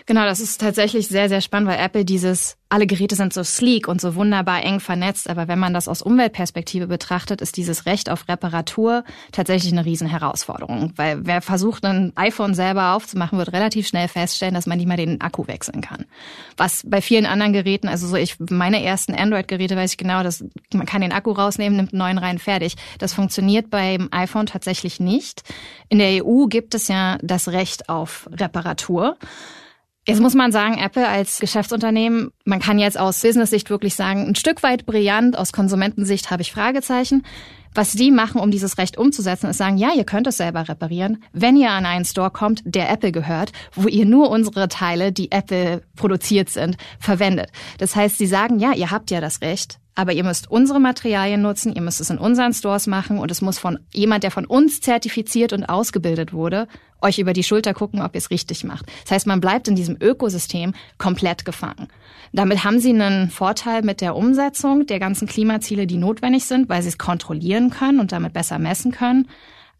Genau, 0.05 0.23
das 0.23 0.39
ist 0.39 0.61
tatsächlich 0.61 1.07
sehr, 1.07 1.29
sehr 1.29 1.41
spannend, 1.41 1.69
weil 1.69 1.79
Apple 1.79 2.05
dieses 2.05 2.57
alle 2.71 2.87
Geräte 2.87 3.17
sind 3.17 3.33
so 3.33 3.43
sleek 3.43 3.89
und 3.89 3.99
so 3.99 4.15
wunderbar 4.15 4.63
eng 4.63 4.79
vernetzt, 4.79 5.29
aber 5.29 5.49
wenn 5.49 5.59
man 5.59 5.73
das 5.73 5.89
aus 5.89 6.01
Umweltperspektive 6.01 6.87
betrachtet, 6.87 7.41
ist 7.41 7.57
dieses 7.57 7.85
Recht 7.85 8.09
auf 8.09 8.29
Reparatur 8.29 9.03
tatsächlich 9.33 9.73
eine 9.73 9.83
Riesenherausforderung. 9.83 10.93
Weil 10.95 11.25
wer 11.25 11.41
versucht, 11.41 11.83
ein 11.83 12.13
iPhone 12.15 12.53
selber 12.53 12.93
aufzumachen, 12.93 13.37
wird 13.37 13.51
relativ 13.51 13.87
schnell 13.87 14.07
feststellen, 14.07 14.53
dass 14.53 14.67
man 14.67 14.77
nicht 14.77 14.87
mal 14.87 14.95
den 14.95 15.19
Akku 15.19 15.47
wechseln 15.47 15.81
kann. 15.81 16.05
Was 16.55 16.83
bei 16.87 17.01
vielen 17.01 17.25
anderen 17.25 17.51
Geräten, 17.51 17.89
also 17.89 18.07
so 18.07 18.15
ich, 18.15 18.37
meine 18.39 18.81
ersten 18.81 19.13
Android-Geräte 19.13 19.70
weiß 19.75 19.91
ich 19.91 19.97
genau, 19.97 20.23
dass 20.23 20.43
man 20.73 20.85
kann 20.85 21.01
den 21.01 21.11
Akku 21.11 21.31
rausnehmen, 21.31 21.77
nimmt 21.77 21.93
einen 21.93 21.99
neuen 21.99 22.17
rein, 22.17 22.39
fertig. 22.39 22.75
Das 22.99 23.13
funktioniert 23.13 23.69
beim 23.69 24.09
iPhone 24.11 24.45
tatsächlich 24.45 24.99
nicht. 24.99 25.43
In 25.89 25.99
der 25.99 26.25
EU 26.25 26.45
gibt 26.47 26.75
es 26.75 26.87
ja 26.87 27.17
das 27.21 27.49
Recht 27.49 27.89
auf 27.89 28.29
Reparatur. 28.31 29.17
Jetzt 30.07 30.19
muss 30.19 30.33
man 30.33 30.51
sagen, 30.51 30.79
Apple 30.79 31.07
als 31.07 31.39
Geschäftsunternehmen, 31.39 32.31
man 32.43 32.59
kann 32.59 32.79
jetzt 32.79 32.99
aus 32.99 33.21
Business-Sicht 33.21 33.69
wirklich 33.69 33.95
sagen, 33.95 34.27
ein 34.27 34.35
Stück 34.35 34.63
weit 34.63 34.87
brillant, 34.87 35.37
aus 35.37 35.53
Konsumentensicht 35.53 36.31
habe 36.31 36.41
ich 36.41 36.51
Fragezeichen. 36.51 37.23
Was 37.73 37.93
die 37.93 38.11
machen, 38.11 38.41
um 38.41 38.51
dieses 38.51 38.77
Recht 38.77 38.97
umzusetzen, 38.97 39.49
ist 39.49 39.57
sagen, 39.57 39.77
ja, 39.77 39.91
ihr 39.95 40.03
könnt 40.03 40.27
es 40.27 40.37
selber 40.37 40.67
reparieren, 40.67 41.23
wenn 41.31 41.55
ihr 41.55 41.71
an 41.71 41.85
einen 41.85 42.03
Store 42.03 42.29
kommt, 42.29 42.61
der 42.65 42.89
Apple 42.89 43.13
gehört, 43.13 43.53
wo 43.73 43.87
ihr 43.87 44.05
nur 44.05 44.29
unsere 44.29 44.67
Teile, 44.67 45.13
die 45.13 45.31
Apple 45.31 45.81
produziert 45.95 46.49
sind, 46.49 46.75
verwendet. 46.99 47.49
Das 47.77 47.95
heißt, 47.95 48.17
sie 48.17 48.27
sagen, 48.27 48.59
ja, 48.59 48.73
ihr 48.73 48.91
habt 48.91 49.09
ja 49.09 49.21
das 49.21 49.41
Recht, 49.41 49.79
aber 49.95 50.11
ihr 50.11 50.23
müsst 50.25 50.51
unsere 50.51 50.81
Materialien 50.81 51.41
nutzen, 51.41 51.73
ihr 51.73 51.81
müsst 51.81 52.01
es 52.01 52.09
in 52.09 52.17
unseren 52.17 52.53
Stores 52.53 52.87
machen 52.87 53.19
und 53.19 53.31
es 53.31 53.41
muss 53.41 53.57
von 53.57 53.79
jemand, 53.93 54.23
der 54.23 54.31
von 54.31 54.45
uns 54.45 54.81
zertifiziert 54.81 55.53
und 55.53 55.65
ausgebildet 55.65 56.33
wurde, 56.33 56.67
euch 57.01 57.19
über 57.19 57.33
die 57.33 57.43
Schulter 57.43 57.73
gucken, 57.73 58.01
ob 58.01 58.15
ihr 58.15 58.19
es 58.19 58.31
richtig 58.31 58.63
macht. 58.63 58.85
Das 59.03 59.11
heißt, 59.11 59.27
man 59.27 59.41
bleibt 59.41 59.67
in 59.67 59.75
diesem 59.75 59.97
Ökosystem 59.99 60.73
komplett 60.97 61.45
gefangen. 61.45 61.87
Damit 62.33 62.63
haben 62.63 62.79
sie 62.79 62.91
einen 62.91 63.29
Vorteil 63.29 63.81
mit 63.81 63.99
der 63.99 64.15
Umsetzung 64.15 64.85
der 64.85 64.99
ganzen 64.99 65.27
Klimaziele, 65.27 65.85
die 65.85 65.97
notwendig 65.97 66.45
sind, 66.45 66.69
weil 66.69 66.81
sie 66.81 66.89
es 66.89 66.97
kontrollieren 66.97 67.69
können 67.69 67.99
und 67.99 68.11
damit 68.11 68.33
besser 68.33 68.57
messen 68.57 68.91
können. 68.91 69.27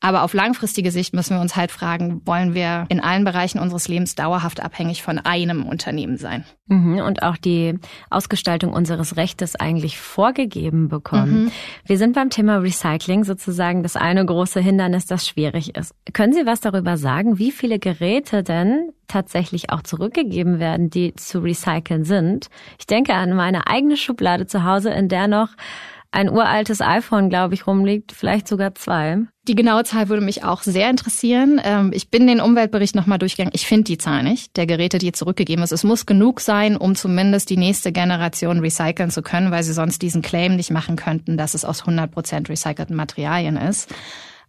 Aber 0.02 0.24
auf 0.24 0.34
langfristige 0.34 0.92
Sicht 0.92 1.14
müssen 1.14 1.36
wir 1.36 1.42
uns 1.42 1.56
halt 1.56 1.72
fragen, 1.72 2.22
wollen 2.26 2.56
wir 2.56 2.86
in 2.90 3.00
allen 3.00 3.24
Bereichen 3.24 3.60
unseres 3.60 3.88
Lebens 3.88 4.16
dauerhaft 4.16 4.60
abhängig 4.60 5.04
von 5.04 5.20
einem 5.20 5.64
Unternehmen 5.66 6.18
sein? 6.18 6.44
Mhm, 6.68 7.00
und 7.00 7.22
auch 7.22 7.38
die 7.38 7.78
Ausgestaltung 8.10 8.74
unseres 8.74 9.16
Rechtes 9.16 9.56
eigentlich 9.56 10.00
vorgegeben 10.00 10.88
bekommen. 10.88 11.46
Mhm. 11.46 11.52
Wir 11.86 11.98
sind 12.00 12.14
beim 12.14 12.32
Thema 12.32 12.58
Recycling 12.58 13.24
sozusagen 13.24 13.84
das 13.84 13.96
eine 13.96 14.26
große 14.26 14.60
Hindernis, 14.60 15.06
das 15.06 15.28
schwierig 15.28 15.76
ist. 15.78 15.94
Können 16.14 16.34
Sie 16.34 16.46
was 16.46 16.62
darüber 16.62 16.98
sagen, 16.98 17.38
wie 17.38 17.52
viele 17.52 17.78
Geräte 17.78 18.42
denn 18.42 18.92
tatsächlich 19.08 19.70
auch 19.70 19.84
zurückgegeben 19.84 20.60
werden, 20.60 20.90
die 20.90 21.14
zu 21.14 21.40
recyceln 21.40 22.06
sind? 22.06 22.48
Ich 22.80 22.88
denke 22.88 23.14
an 23.14 23.36
meine 23.36 23.68
eigene 23.68 23.98
Schublade 23.98 24.48
zu 24.48 24.64
Hause, 24.64 24.90
in 24.90 25.10
der 25.10 25.28
noch 25.28 25.50
ein 26.12 26.30
uraltes 26.30 26.82
iPhone, 26.82 27.30
glaube 27.30 27.54
ich, 27.54 27.66
rumliegt, 27.66 28.12
vielleicht 28.12 28.48
sogar 28.48 28.76
zwei. 28.76 29.20
Die 29.48 29.56
genaue 29.56 29.86
Zahl 29.86 30.10
würde 30.10 30.24
mich 30.24 30.44
auch 30.44 30.62
sehr 30.62 30.90
interessieren. 30.90 31.60
Ähm, 31.64 31.92
ich 31.94 32.10
bin 32.10 32.28
den 32.28 32.42
Umweltbericht 32.42 32.96
nochmal 32.96 33.18
durchgegangen. 33.18 33.54
Ich 33.56 33.66
finde 33.66 33.86
die 33.86 33.98
Zahl 33.98 34.22
nicht, 34.22 34.58
der 34.58 34.68
Geräte, 34.68 34.98
die 34.98 35.14
zurückgegeben 35.14 35.64
ist. 35.64 35.72
Es 35.72 35.86
muss 35.86 36.06
genug 36.06 36.42
sein, 36.42 36.76
um 36.76 36.96
zumindest 36.96 37.50
die 37.50 37.58
nächste 37.58 37.94
Generation 37.94 38.60
recyceln 38.60 39.10
zu 39.10 39.22
können, 39.22 39.52
weil 39.52 39.64
sie 39.64 39.74
sonst 39.74 40.02
diesen 40.02 40.22
Claim 40.22 40.58
nicht 40.58 40.70
machen 40.70 40.98
könnten, 40.98 41.38
dass 41.38 41.54
es 41.54 41.64
aus 41.64 41.82
100 41.82 42.12
Prozent 42.12 42.50
recycelten 42.50 42.96
Materialien 42.96 43.56
ist. 43.56 43.90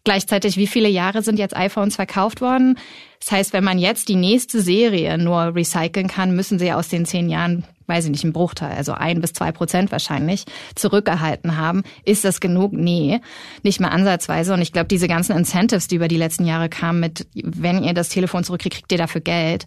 Gleichzeitig, 0.04 0.56
wie 0.56 0.66
viele 0.66 0.88
Jahre 0.88 1.22
sind 1.22 1.38
jetzt 1.38 1.56
iPhones 1.56 1.94
verkauft 1.94 2.40
worden? 2.40 2.76
Das 3.20 3.30
heißt, 3.30 3.52
wenn 3.52 3.62
man 3.62 3.78
jetzt 3.78 4.08
die 4.08 4.16
nächste 4.16 4.60
Serie 4.60 5.16
nur 5.16 5.54
recyceln 5.54 6.08
kann, 6.08 6.34
müssen 6.34 6.58
sie 6.58 6.72
aus 6.72 6.88
den 6.88 7.06
zehn 7.06 7.28
Jahren, 7.28 7.64
weiß 7.92 8.06
ich 8.06 8.10
nicht, 8.10 8.24
einen 8.24 8.32
Bruchteil, 8.32 8.72
also 8.72 8.92
ein 8.92 9.20
bis 9.20 9.34
zwei 9.34 9.52
Prozent 9.52 9.92
wahrscheinlich, 9.92 10.44
zurückgehalten 10.74 11.58
haben. 11.58 11.82
Ist 12.04 12.24
das 12.24 12.40
genug? 12.40 12.72
Nee, 12.72 13.20
nicht 13.62 13.80
mal 13.80 13.88
ansatzweise. 13.88 14.54
Und 14.54 14.62
ich 14.62 14.72
glaube, 14.72 14.88
diese 14.88 15.08
ganzen 15.08 15.36
Incentives, 15.36 15.88
die 15.88 15.96
über 15.96 16.08
die 16.08 16.16
letzten 16.16 16.46
Jahre 16.46 16.68
kamen 16.68 17.00
mit, 17.00 17.26
wenn 17.34 17.84
ihr 17.84 17.92
das 17.92 18.08
Telefon 18.08 18.44
zurückkriegt, 18.44 18.76
kriegt 18.76 18.92
ihr 18.92 18.98
dafür 18.98 19.20
Geld 19.20 19.66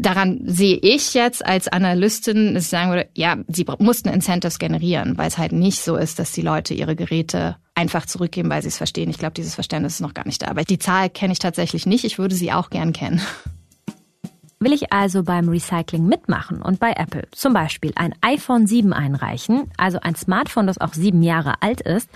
daran 0.00 0.40
sehe 0.44 0.76
ich 0.76 1.14
jetzt 1.14 1.44
als 1.44 1.68
Analystin, 1.68 2.54
dass 2.54 2.64
ich 2.64 2.68
sagen 2.68 2.90
würde, 2.90 3.08
ja, 3.14 3.36
sie 3.48 3.66
mussten 3.78 4.08
Incentives 4.08 4.58
generieren, 4.58 5.18
weil 5.18 5.28
es 5.28 5.38
halt 5.38 5.52
nicht 5.52 5.82
so 5.82 5.96
ist, 5.96 6.18
dass 6.18 6.32
die 6.32 6.40
Leute 6.40 6.72
ihre 6.72 6.94
Geräte 6.94 7.56
einfach 7.74 8.06
zurückgeben, 8.06 8.48
weil 8.48 8.62
sie 8.62 8.68
es 8.68 8.76
verstehen. 8.76 9.10
Ich 9.10 9.18
glaube, 9.18 9.34
dieses 9.34 9.54
Verständnis 9.54 9.94
ist 9.94 10.00
noch 10.00 10.14
gar 10.14 10.26
nicht 10.26 10.42
da. 10.42 10.48
Aber 10.48 10.62
die 10.62 10.78
Zahl 10.78 11.10
kenne 11.10 11.32
ich 11.32 11.38
tatsächlich 11.38 11.84
nicht. 11.84 12.04
Ich 12.04 12.18
würde 12.18 12.34
sie 12.34 12.52
auch 12.52 12.70
gern 12.70 12.92
kennen. 12.92 13.20
Will 14.60 14.72
ich 14.72 14.92
also 14.92 15.22
beim 15.22 15.48
Recycling 15.48 16.06
mitmachen 16.06 16.60
und 16.62 16.80
bei 16.80 16.92
Apple 16.92 17.28
zum 17.30 17.52
Beispiel 17.52 17.92
ein 17.94 18.12
iPhone 18.22 18.66
7 18.66 18.92
einreichen, 18.92 19.70
also 19.76 20.00
ein 20.00 20.16
Smartphone, 20.16 20.66
das 20.66 20.80
auch 20.80 20.94
sieben 20.94 21.22
Jahre 21.22 21.62
alt 21.62 21.80
ist, 21.80 22.10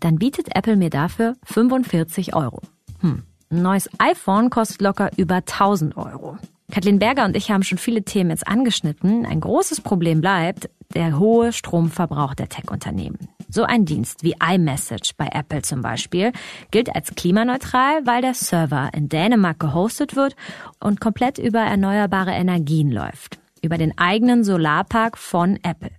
dann 0.00 0.16
bietet 0.16 0.56
Apple 0.56 0.76
mir 0.76 0.90
dafür 0.90 1.36
45 1.44 2.34
Euro. 2.34 2.60
Hm. 3.00 3.22
Ein 3.50 3.62
neues 3.62 3.88
iPhone 3.98 4.50
kostet 4.50 4.82
locker 4.82 5.10
über 5.16 5.36
1000 5.36 5.96
Euro. 5.96 6.38
Kathleen 6.72 6.98
Berger 6.98 7.24
und 7.24 7.36
ich 7.36 7.52
haben 7.52 7.62
schon 7.62 7.78
viele 7.78 8.02
Themen 8.02 8.30
jetzt 8.30 8.48
angeschnitten. 8.48 9.24
Ein 9.24 9.40
großes 9.40 9.80
Problem 9.80 10.20
bleibt 10.20 10.68
der 10.94 11.20
hohe 11.20 11.52
Stromverbrauch 11.52 12.34
der 12.34 12.48
Tech-Unternehmen. 12.48 13.28
So 13.48 13.64
ein 13.64 13.84
Dienst 13.84 14.22
wie 14.22 14.34
iMessage 14.34 15.12
bei 15.16 15.28
Apple 15.32 15.62
zum 15.62 15.82
Beispiel 15.82 16.32
gilt 16.70 16.94
als 16.94 17.14
klimaneutral, 17.14 18.04
weil 18.04 18.22
der 18.22 18.34
Server 18.34 18.90
in 18.94 19.08
Dänemark 19.08 19.60
gehostet 19.60 20.16
wird 20.16 20.34
und 20.80 21.00
komplett 21.00 21.38
über 21.38 21.60
erneuerbare 21.60 22.32
Energien 22.32 22.90
läuft. 22.90 23.38
Über 23.62 23.78
den 23.78 23.96
eigenen 23.98 24.44
Solarpark 24.44 25.16
von 25.18 25.58
Apple. 25.62 25.90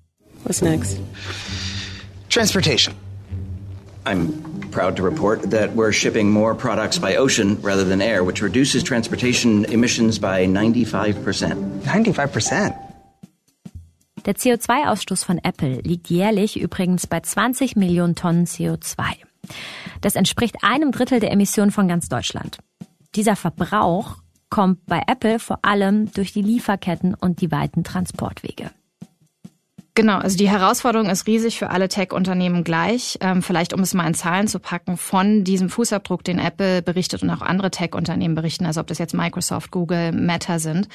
What's 0.43 0.61
next? 0.61 0.99
Transportation. 2.29 2.93
I'm 4.05 4.41
proud 4.71 4.95
to 4.97 5.03
report 5.03 5.51
that 5.51 5.75
we're 5.75 5.91
shipping 5.91 6.31
more 6.31 6.55
products 6.55 6.97
by 6.97 7.17
ocean 7.17 7.57
rather 7.61 7.83
than 7.83 8.01
air, 8.01 8.23
which 8.23 8.41
reduces 8.41 8.83
transportation 8.83 9.65
emissions 9.65 10.19
by 10.19 10.45
95%. 10.45 11.81
95%? 11.81 12.86
Der 14.27 14.35
CO2-Ausstoß 14.35 15.23
von 15.23 15.39
Apple 15.41 15.79
liegt 15.83 16.09
jährlich 16.09 16.59
übrigens 16.59 17.07
bei 17.07 17.21
20 17.21 17.77
Millionen 17.77 18.13
Tonnen 18.13 18.45
CO2. 18.45 19.01
Das 20.01 20.17
entspricht 20.17 20.57
einem 20.63 20.91
Drittel 20.91 21.21
der 21.21 21.31
Emissionen 21.31 21.71
von 21.71 21.87
ganz 21.87 22.09
Deutschland. 22.09 22.57
Dieser 23.15 23.37
Verbrauch 23.37 24.17
kommt 24.49 24.85
bei 24.85 25.01
Apple 25.07 25.39
vor 25.39 25.59
allem 25.61 26.11
durch 26.11 26.33
die 26.33 26.41
Lieferketten 26.41 27.13
und 27.13 27.39
die 27.39 27.53
weiten 27.53 27.85
Transportwege. 27.85 28.71
Genau, 29.95 30.17
also 30.19 30.37
die 30.37 30.49
Herausforderung 30.49 31.09
ist 31.09 31.25
riesig 31.25 31.57
für 31.57 31.71
alle 31.71 31.87
Tech-Unternehmen 31.87 32.63
gleich. 32.63 33.17
Ähm, 33.21 33.41
vielleicht, 33.41 33.73
um 33.73 33.79
es 33.79 33.95
mal 33.95 34.05
in 34.05 34.13
Zahlen 34.13 34.47
zu 34.47 34.59
packen, 34.59 34.95
von 34.95 35.43
diesem 35.43 35.69
Fußabdruck, 35.69 36.23
den 36.23 36.37
Apple 36.37 36.83
berichtet 36.83 37.23
und 37.23 37.31
auch 37.31 37.41
andere 37.41 37.71
Tech-Unternehmen 37.71 38.35
berichten, 38.35 38.67
also 38.67 38.81
ob 38.81 38.87
das 38.87 38.99
jetzt 38.99 39.15
Microsoft, 39.15 39.71
Google, 39.71 40.11
Meta 40.11 40.59
sind, 40.59 40.87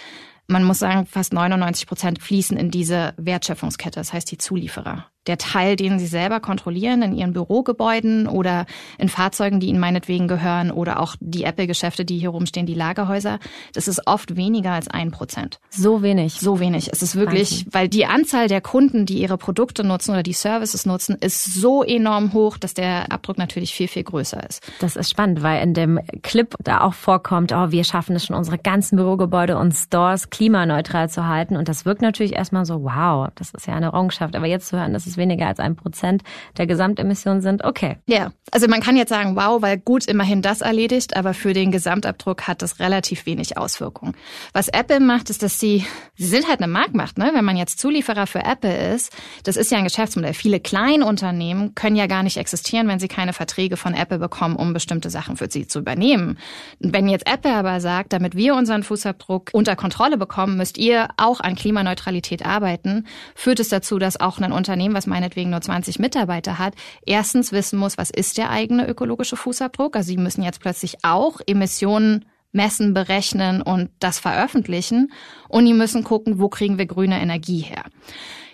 man 0.46 0.64
muss 0.64 0.80
sagen, 0.80 1.06
fast 1.06 1.32
99 1.32 1.86
Prozent 1.86 2.22
fließen 2.22 2.56
in 2.56 2.70
diese 2.70 3.14
Wertschöpfungskette, 3.16 4.00
das 4.00 4.12
heißt 4.12 4.30
die 4.30 4.38
Zulieferer 4.38 5.11
der 5.26 5.38
Teil, 5.38 5.76
den 5.76 5.98
sie 5.98 6.06
selber 6.06 6.40
kontrollieren 6.40 7.02
in 7.02 7.14
ihren 7.14 7.32
Bürogebäuden 7.32 8.26
oder 8.26 8.66
in 8.98 9.08
Fahrzeugen, 9.08 9.60
die 9.60 9.68
ihnen 9.68 9.78
meinetwegen 9.78 10.28
gehören 10.28 10.70
oder 10.70 11.00
auch 11.00 11.16
die 11.20 11.44
Apple-Geschäfte, 11.44 12.04
die 12.04 12.18
hier 12.18 12.30
rumstehen, 12.30 12.66
die 12.66 12.74
Lagerhäuser, 12.74 13.38
das 13.72 13.88
ist 13.88 14.06
oft 14.06 14.36
weniger 14.36 14.72
als 14.72 14.88
ein 14.88 15.10
Prozent. 15.10 15.60
So 15.70 16.02
wenig. 16.02 16.34
So 16.34 16.58
wenig. 16.58 16.90
Es 16.92 17.02
ist 17.02 17.14
wirklich, 17.14 17.50
Wahnsinn. 17.50 17.68
weil 17.72 17.88
die 17.88 18.06
Anzahl 18.06 18.48
der 18.48 18.60
Kunden, 18.60 19.06
die 19.06 19.20
ihre 19.20 19.38
Produkte 19.38 19.84
nutzen 19.84 20.12
oder 20.12 20.22
die 20.22 20.32
Services 20.32 20.86
nutzen, 20.86 21.16
ist 21.20 21.54
so 21.54 21.82
enorm 21.82 22.32
hoch, 22.32 22.58
dass 22.58 22.74
der 22.74 23.12
Abdruck 23.12 23.38
natürlich 23.38 23.74
viel, 23.74 23.88
viel 23.88 24.02
größer 24.02 24.42
ist. 24.48 24.62
Das 24.80 24.96
ist 24.96 25.10
spannend, 25.10 25.42
weil 25.42 25.62
in 25.62 25.74
dem 25.74 26.00
Clip 26.22 26.54
da 26.62 26.80
auch 26.80 26.94
vorkommt, 26.94 27.52
oh, 27.52 27.70
wir 27.70 27.84
schaffen 27.84 28.16
es 28.16 28.26
schon, 28.26 28.36
unsere 28.36 28.58
ganzen 28.58 28.96
Bürogebäude 28.96 29.56
und 29.56 29.72
Stores 29.72 30.30
klimaneutral 30.30 31.08
zu 31.08 31.26
halten. 31.26 31.56
Und 31.56 31.68
das 31.68 31.84
wirkt 31.84 32.02
natürlich 32.02 32.34
erstmal 32.34 32.64
so, 32.64 32.82
wow, 32.82 33.28
das 33.36 33.50
ist 33.54 33.66
ja 33.66 33.74
eine 33.74 33.86
Errungenschaft. 33.86 34.34
Aber 34.34 34.46
jetzt 34.46 34.68
zu 34.68 34.78
hören, 34.78 34.92
das 34.92 35.06
ist 35.06 35.11
es 35.12 35.16
weniger 35.16 35.46
als 35.46 35.60
ein 35.60 35.76
Prozent 35.76 36.22
der 36.58 36.66
Gesamtemissionen 36.66 37.42
sind, 37.42 37.64
okay. 37.64 37.98
Ja, 38.06 38.32
also 38.50 38.68
man 38.68 38.80
kann 38.80 38.96
jetzt 38.96 39.08
sagen, 39.08 39.36
wow, 39.36 39.62
weil 39.62 39.78
gut 39.78 40.06
immerhin 40.06 40.42
das 40.42 40.60
erledigt, 40.60 41.16
aber 41.16 41.34
für 41.34 41.52
den 41.52 41.70
Gesamtabdruck 41.70 42.46
hat 42.48 42.62
das 42.62 42.80
relativ 42.80 43.26
wenig 43.26 43.56
Auswirkungen. 43.56 44.14
Was 44.52 44.68
Apple 44.68 45.00
macht, 45.00 45.30
ist, 45.30 45.42
dass 45.42 45.58
sie, 45.58 45.86
sie 46.16 46.26
sind 46.26 46.48
halt 46.48 46.60
eine 46.60 46.70
Marktmacht, 46.70 47.18
ne? 47.18 47.30
Wenn 47.34 47.44
man 47.44 47.56
jetzt 47.56 47.78
Zulieferer 47.78 48.26
für 48.26 48.44
Apple 48.44 48.94
ist, 48.94 49.12
das 49.44 49.56
ist 49.56 49.70
ja 49.70 49.78
ein 49.78 49.84
Geschäftsmodell. 49.84 50.34
Viele 50.34 50.60
Kleinunternehmen 50.60 51.74
können 51.74 51.96
ja 51.96 52.06
gar 52.06 52.22
nicht 52.22 52.36
existieren, 52.36 52.88
wenn 52.88 52.98
sie 52.98 53.08
keine 53.08 53.32
Verträge 53.32 53.76
von 53.76 53.94
Apple 53.94 54.18
bekommen, 54.18 54.56
um 54.56 54.72
bestimmte 54.72 55.10
Sachen 55.10 55.36
für 55.36 55.50
sie 55.50 55.66
zu 55.66 55.78
übernehmen. 55.78 56.38
Wenn 56.78 57.08
jetzt 57.08 57.26
Apple 57.26 57.54
aber 57.54 57.80
sagt, 57.80 58.12
damit 58.12 58.36
wir 58.36 58.54
unseren 58.54 58.82
Fußabdruck 58.82 59.50
unter 59.52 59.76
Kontrolle 59.76 60.16
bekommen, 60.16 60.56
müsst 60.56 60.78
ihr 60.78 61.08
auch 61.16 61.40
an 61.40 61.54
Klimaneutralität 61.54 62.44
arbeiten, 62.44 63.06
führt 63.34 63.60
es 63.60 63.68
dazu, 63.68 63.98
dass 63.98 64.20
auch 64.20 64.38
ein 64.38 64.52
Unternehmen, 64.52 64.94
was 64.94 65.01
meinetwegen 65.06 65.50
nur 65.50 65.60
20 65.60 65.98
Mitarbeiter 65.98 66.58
hat, 66.58 66.74
erstens 67.04 67.52
wissen 67.52 67.78
muss, 67.78 67.98
was 67.98 68.10
ist 68.10 68.38
der 68.38 68.50
eigene 68.50 68.88
ökologische 68.88 69.36
Fußabdruck. 69.36 69.96
Also 69.96 70.08
sie 70.08 70.16
müssen 70.16 70.42
jetzt 70.42 70.60
plötzlich 70.60 71.04
auch 71.04 71.40
Emissionen 71.46 72.24
messen, 72.52 72.94
berechnen 72.94 73.62
und 73.62 73.90
das 73.98 74.18
veröffentlichen. 74.18 75.12
Und 75.48 75.66
die 75.66 75.74
müssen 75.74 76.04
gucken, 76.04 76.38
wo 76.38 76.48
kriegen 76.48 76.78
wir 76.78 76.86
grüne 76.86 77.20
Energie 77.20 77.60
her. 77.60 77.84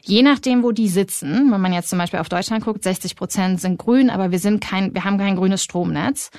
Je 0.02 0.22
nachdem, 0.22 0.62
wo 0.62 0.72
die 0.72 0.88
sitzen, 0.88 1.50
wenn 1.52 1.60
man 1.60 1.72
jetzt 1.72 1.90
zum 1.90 1.98
Beispiel 1.98 2.20
auf 2.20 2.28
Deutschland 2.28 2.64
guckt, 2.64 2.82
60 2.82 3.16
Prozent 3.16 3.60
sind 3.60 3.78
grün, 3.78 4.08
aber 4.08 4.30
wir 4.30 4.38
sind 4.38 4.62
kein, 4.62 4.94
wir 4.94 5.04
haben 5.04 5.18
kein 5.18 5.36
grünes 5.36 5.62
Stromnetz. 5.62 6.30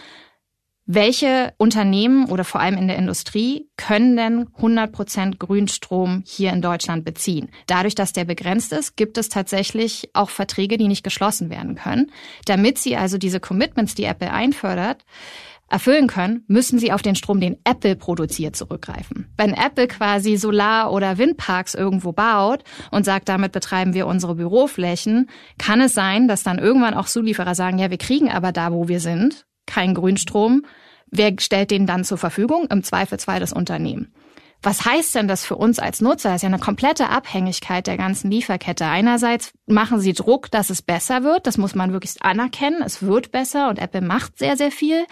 Welche 0.91 1.53
Unternehmen 1.58 2.25
oder 2.31 2.43
vor 2.43 2.62
allem 2.62 2.75
in 2.75 2.88
der 2.88 2.98
Industrie 2.98 3.69
können 3.77 4.17
denn 4.17 4.48
100 4.55 4.91
Prozent 4.91 5.39
Grünstrom 5.39 6.24
hier 6.25 6.51
in 6.51 6.63
Deutschland 6.63 7.05
beziehen? 7.05 7.51
Dadurch, 7.67 7.93
dass 7.93 8.12
der 8.12 8.25
begrenzt 8.25 8.74
ist, 8.74 8.98
gibt 8.98 9.19
es 9.19 9.29
tatsächlich 9.29 10.10
auch 10.13 10.31
Verträge, 10.31 10.79
die 10.79 10.88
nicht 10.88 11.03
geschlossen 11.03 11.51
werden 11.51 11.75
können. 11.75 12.12
Damit 12.46 12.79
sie 12.79 12.98
also 12.98 13.19
diese 13.19 13.39
Commitments, 13.39 13.93
die 13.93 14.05
Apple 14.05 14.34
einfördert, 14.34 15.05
erfüllen 15.69 16.08
können, 16.08 16.43
müssen 16.48 16.79
sie 16.79 16.91
auf 16.91 17.03
den 17.03 17.13
Strom, 17.13 17.39
den 17.39 17.58
Apple 17.65 17.96
produziert, 17.96 18.55
zurückgreifen. 18.55 19.31
Wenn 19.38 19.53
Apple 19.53 19.88
quasi 19.88 20.38
Solar- 20.38 20.91
oder 20.91 21.19
Windparks 21.19 21.75
irgendwo 21.75 22.13
baut 22.13 22.63
und 22.89 23.05
sagt, 23.05 23.29
damit 23.29 23.51
betreiben 23.51 23.93
wir 23.93 24.08
unsere 24.08 24.34
Büroflächen, 24.34 25.29
kann 25.60 25.81
es 25.81 25.93
sein, 25.93 26.27
dass 26.27 26.41
dann 26.41 26.58
irgendwann 26.58 26.96
auch 26.96 27.05
Zulieferer 27.05 27.53
sagen, 27.53 27.77
ja, 27.77 27.91
wir 27.91 28.00
kriegen 28.00 28.31
aber 28.31 28.51
da, 28.51 28.74
wo 28.74 28.88
wir 28.88 29.00
sind, 29.00 29.46
keinen 29.69 29.93
Grünstrom. 29.93 30.65
Wer 31.11 31.33
stellt 31.39 31.71
den 31.71 31.88
dann 31.88 32.03
zur 32.03 32.17
Verfügung? 32.17 32.67
Im 32.69 32.83
Zweifelsfall 32.83 33.39
das 33.39 33.53
Unternehmen. 33.53 34.13
Was 34.61 34.83
heißt 34.83 35.15
denn 35.15 35.29
das 35.29 35.45
für 35.45 35.55
uns 35.55 35.79
als 35.79 36.01
Nutzer? 36.01 36.29
Das 36.29 36.38
ist 36.38 36.41
ja 36.41 36.49
eine 36.49 36.59
komplette 36.59 37.09
Abhängigkeit 37.09 37.88
der 37.88 37.95
ganzen 37.95 38.29
Lieferkette. 38.29 38.85
Einerseits 38.85 39.53
machen 39.67 40.01
sie 40.01 40.11
Druck, 40.11 40.51
dass 40.51 40.69
es 40.69 40.81
besser 40.81 41.23
wird. 41.23 41.47
Das 41.47 41.57
muss 41.57 41.75
man 41.75 41.93
wirklich 41.93 42.21
anerkennen. 42.21 42.81
Es 42.85 43.01
wird 43.01 43.31
besser 43.31 43.69
und 43.69 43.79
Apple 43.79 44.01
macht 44.01 44.38
sehr, 44.38 44.57
sehr 44.57 44.71
viel. 44.71 45.05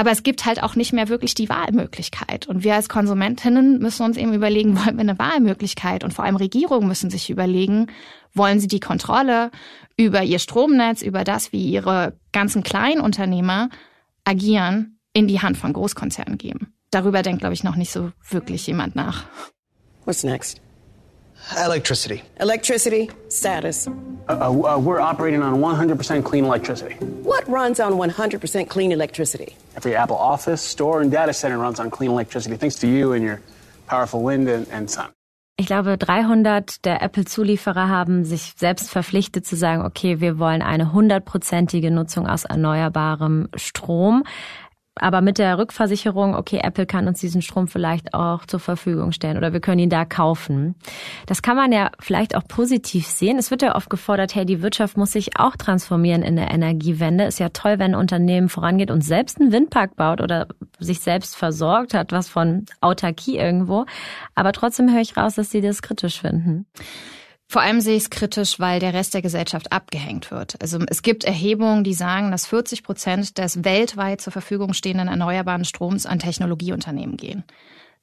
Aber 0.00 0.12
es 0.12 0.22
gibt 0.22 0.46
halt 0.46 0.62
auch 0.62 0.76
nicht 0.76 0.94
mehr 0.94 1.10
wirklich 1.10 1.34
die 1.34 1.50
Wahlmöglichkeit. 1.50 2.46
Und 2.46 2.64
wir 2.64 2.74
als 2.74 2.88
Konsumentinnen 2.88 3.80
müssen 3.80 4.02
uns 4.02 4.16
eben 4.16 4.32
überlegen, 4.32 4.74
wollen 4.78 4.96
wir 4.96 5.00
eine 5.00 5.18
Wahlmöglichkeit? 5.18 6.04
Und 6.04 6.14
vor 6.14 6.24
allem 6.24 6.36
Regierungen 6.36 6.88
müssen 6.88 7.10
sich 7.10 7.28
überlegen, 7.28 7.88
wollen 8.32 8.60
sie 8.60 8.66
die 8.66 8.80
Kontrolle 8.80 9.50
über 9.98 10.22
ihr 10.22 10.38
Stromnetz, 10.38 11.02
über 11.02 11.22
das, 11.22 11.52
wie 11.52 11.70
ihre 11.70 12.14
ganzen 12.32 12.62
Kleinunternehmer 12.62 13.68
agieren, 14.24 14.98
in 15.12 15.28
die 15.28 15.42
Hand 15.42 15.58
von 15.58 15.74
Großkonzernen 15.74 16.38
geben? 16.38 16.72
Darüber 16.90 17.20
denkt, 17.20 17.40
glaube 17.40 17.52
ich, 17.52 17.62
noch 17.62 17.76
nicht 17.76 17.92
so 17.92 18.10
wirklich 18.30 18.66
jemand 18.66 18.96
nach. 18.96 19.24
What's 20.06 20.24
next? 20.24 20.62
Electricity. 21.58 22.22
Electricity 22.36 23.10
status. 23.28 23.86
Uh, 24.28 24.32
uh, 24.32 24.78
we're 24.78 25.00
operating 25.00 25.42
on 25.42 25.60
100% 25.60 26.24
clean 26.24 26.44
electricity. 26.44 26.94
What 27.22 27.46
runs 27.48 27.80
on 27.80 27.94
100% 27.94 28.68
clean 28.68 28.92
electricity? 28.92 29.56
Every 29.80 29.96
Apple 29.96 30.16
office, 30.16 30.60
store, 30.60 31.00
and 31.00 31.10
data 31.10 31.32
center 31.32 31.58
runs 31.58 31.80
on 31.80 31.90
clean 31.90 32.10
electricity, 32.10 32.58
thanks 32.58 32.78
to 32.80 32.86
you 32.86 33.14
and 33.14 33.24
your 33.24 33.40
powerful 33.86 34.22
wind 34.22 34.46
and, 34.46 34.66
and 34.70 34.90
sun. 34.90 35.06
Ich 35.56 35.66
glaube, 35.66 35.96
300 35.96 36.84
der 36.84 37.02
Apple-Zulieferer 37.02 37.88
haben 37.88 38.26
sich 38.26 38.54
selbst 38.56 38.90
verpflichtet 38.90 39.46
zu 39.46 39.56
sagen, 39.56 39.82
okay, 39.84 40.20
wir 40.20 40.38
wollen 40.38 40.60
eine 40.60 40.92
hundertprozentige 40.92 41.90
Nutzung 41.90 42.26
aus 42.26 42.44
erneuerbarem 42.44 43.48
Strom 43.54 44.24
aber 45.00 45.20
mit 45.20 45.38
der 45.38 45.58
Rückversicherung, 45.58 46.34
okay, 46.34 46.60
Apple 46.62 46.86
kann 46.86 47.08
uns 47.08 47.20
diesen 47.20 47.42
Strom 47.42 47.68
vielleicht 47.68 48.14
auch 48.14 48.46
zur 48.46 48.60
Verfügung 48.60 49.12
stellen 49.12 49.36
oder 49.36 49.52
wir 49.52 49.60
können 49.60 49.80
ihn 49.80 49.90
da 49.90 50.04
kaufen. 50.04 50.74
Das 51.26 51.42
kann 51.42 51.56
man 51.56 51.72
ja 51.72 51.90
vielleicht 51.98 52.36
auch 52.36 52.46
positiv 52.46 53.06
sehen. 53.06 53.38
Es 53.38 53.50
wird 53.50 53.62
ja 53.62 53.74
oft 53.74 53.90
gefordert, 53.90 54.34
hey, 54.34 54.44
die 54.44 54.62
Wirtschaft 54.62 54.96
muss 54.96 55.12
sich 55.12 55.38
auch 55.38 55.56
transformieren 55.56 56.22
in 56.22 56.36
der 56.36 56.50
Energiewende. 56.50 57.24
Ist 57.24 57.40
ja 57.40 57.48
toll, 57.48 57.78
wenn 57.78 57.94
ein 57.94 58.00
Unternehmen 58.00 58.48
vorangeht 58.48 58.90
und 58.90 59.02
selbst 59.02 59.40
einen 59.40 59.52
Windpark 59.52 59.96
baut 59.96 60.20
oder 60.20 60.46
sich 60.78 61.00
selbst 61.00 61.36
versorgt 61.36 61.94
hat, 61.94 62.12
was 62.12 62.28
von 62.28 62.66
Autarkie 62.80 63.38
irgendwo. 63.38 63.86
Aber 64.34 64.52
trotzdem 64.52 64.92
höre 64.92 65.00
ich 65.00 65.16
raus, 65.16 65.34
dass 65.34 65.50
sie 65.50 65.60
das 65.60 65.82
kritisch 65.82 66.20
finden. 66.20 66.66
Vor 67.50 67.62
allem 67.62 67.80
sehe 67.80 67.96
ich 67.96 68.04
es 68.04 68.10
kritisch, 68.10 68.60
weil 68.60 68.78
der 68.78 68.94
Rest 68.94 69.12
der 69.12 69.22
Gesellschaft 69.22 69.72
abgehängt 69.72 70.30
wird. 70.30 70.54
Also 70.62 70.78
es 70.86 71.02
gibt 71.02 71.24
Erhebungen, 71.24 71.82
die 71.82 71.94
sagen, 71.94 72.30
dass 72.30 72.46
40 72.46 72.84
Prozent 72.84 73.38
des 73.38 73.64
weltweit 73.64 74.20
zur 74.20 74.32
Verfügung 74.32 74.72
stehenden 74.72 75.08
erneuerbaren 75.08 75.64
Stroms 75.64 76.06
an 76.06 76.20
Technologieunternehmen 76.20 77.16
gehen. 77.16 77.42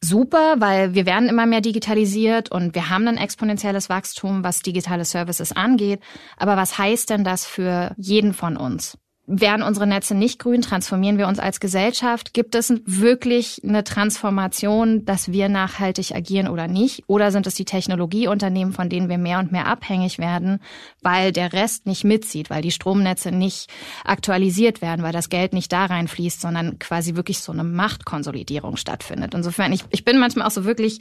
Super, 0.01 0.55
weil 0.59 0.95
wir 0.95 1.05
werden 1.05 1.29
immer 1.29 1.45
mehr 1.45 1.61
digitalisiert 1.61 2.51
und 2.51 2.75
wir 2.75 2.89
haben 2.89 3.07
ein 3.07 3.15
exponentielles 3.15 3.87
Wachstum, 3.87 4.43
was 4.43 4.63
digitale 4.63 5.05
Services 5.05 5.53
angeht. 5.53 6.01
Aber 6.35 6.57
was 6.57 6.77
heißt 6.77 7.09
denn 7.09 7.23
das 7.23 7.45
für 7.45 7.95
jeden 7.95 8.33
von 8.33 8.57
uns? 8.57 8.97
Wären 9.29 9.61
unsere 9.61 9.85
Netze 9.85 10.15
nicht 10.15 10.39
grün, 10.39 10.61
transformieren 10.61 11.17
wir 11.17 11.27
uns 11.27 11.37
als 11.37 11.59
Gesellschaft? 11.59 12.33
Gibt 12.33 12.55
es 12.55 12.73
wirklich 12.85 13.59
eine 13.61 13.83
Transformation, 13.83 15.03
dass 15.03 15.33
wir 15.33 15.49
nachhaltig 15.49 16.15
agieren 16.15 16.47
oder 16.47 16.69
nicht? 16.69 17.03
Oder 17.07 17.33
sind 17.33 17.45
es 17.45 17.53
die 17.55 17.65
Technologieunternehmen, 17.65 18.73
von 18.73 18.87
denen 18.87 19.09
wir 19.09 19.17
mehr 19.17 19.39
und 19.39 19.51
mehr 19.51 19.67
abhängig 19.67 20.17
werden, 20.17 20.61
weil 21.01 21.33
der 21.33 21.51
Rest 21.51 21.87
nicht 21.87 22.05
mitzieht, 22.05 22.49
weil 22.49 22.61
die 22.61 22.71
Stromnetze 22.71 23.33
nicht 23.33 23.69
aktualisiert 24.05 24.81
werden, 24.81 25.03
weil 25.03 25.11
das 25.11 25.27
Geld 25.27 25.51
nicht 25.51 25.73
da 25.73 25.87
reinfließt, 25.87 26.39
sondern 26.39 26.79
quasi 26.79 27.15
wirklich 27.15 27.39
so 27.39 27.51
eine 27.51 27.65
Machtkonsolidierung 27.65 28.77
stattfindet? 28.77 29.33
Insofern, 29.33 29.73
ich, 29.73 29.83
ich 29.89 30.05
bin 30.05 30.19
manchmal 30.19 30.47
auch 30.47 30.51
so 30.51 30.63
wirklich, 30.63 30.99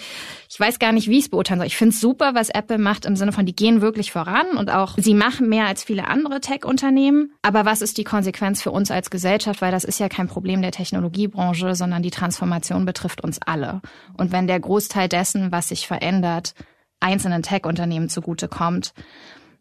ich 0.51 0.59
weiß 0.59 0.81
gar 0.81 0.91
nicht, 0.91 1.09
wie 1.09 1.19
ich 1.19 1.27
es 1.27 1.31
beurteilen 1.31 1.61
soll. 1.61 1.69
Ich 1.69 1.77
finde 1.77 1.95
es 1.95 2.01
super, 2.01 2.35
was 2.35 2.49
Apple 2.49 2.79
macht 2.79 3.05
im 3.05 3.15
Sinne 3.15 3.31
von, 3.31 3.47
die 3.47 3.55
gehen 3.55 3.81
wirklich 3.81 4.11
voran 4.11 4.57
und 4.59 4.69
auch, 4.69 4.95
sie 4.97 5.15
machen 5.15 5.49
mehr 5.49 5.67
als 5.67 5.85
viele 5.85 6.09
andere 6.09 6.41
Tech-Unternehmen. 6.41 7.31
Aber 7.43 7.65
was 7.65 7.83
ist 7.83 7.99
die 7.99 8.05
Konsequenz 8.17 8.63
für 8.63 8.71
uns 8.71 8.91
als 8.91 9.11
Gesellschaft, 9.11 9.61
weil 9.61 9.73
das 9.73 9.85
ist 9.85 10.01
ja 10.01 10.09
kein 10.09 10.27
Problem 10.27 10.63
der 10.63 10.73
Technologiebranche, 10.73 11.75
sondern 11.75 12.03
die 12.03 12.11
Transformation 12.11 12.87
betrifft 12.87 13.23
uns 13.23 13.39
alle. 13.45 13.83
Und 14.17 14.33
wenn 14.33 14.47
der 14.47 14.59
Großteil 14.59 15.07
dessen, 15.07 15.53
was 15.53 15.69
sich 15.69 15.87
verändert, 15.87 16.55
einzelnen 16.99 17.43
Tech-Unternehmen 17.43 18.09
zugutekommt, 18.09 18.95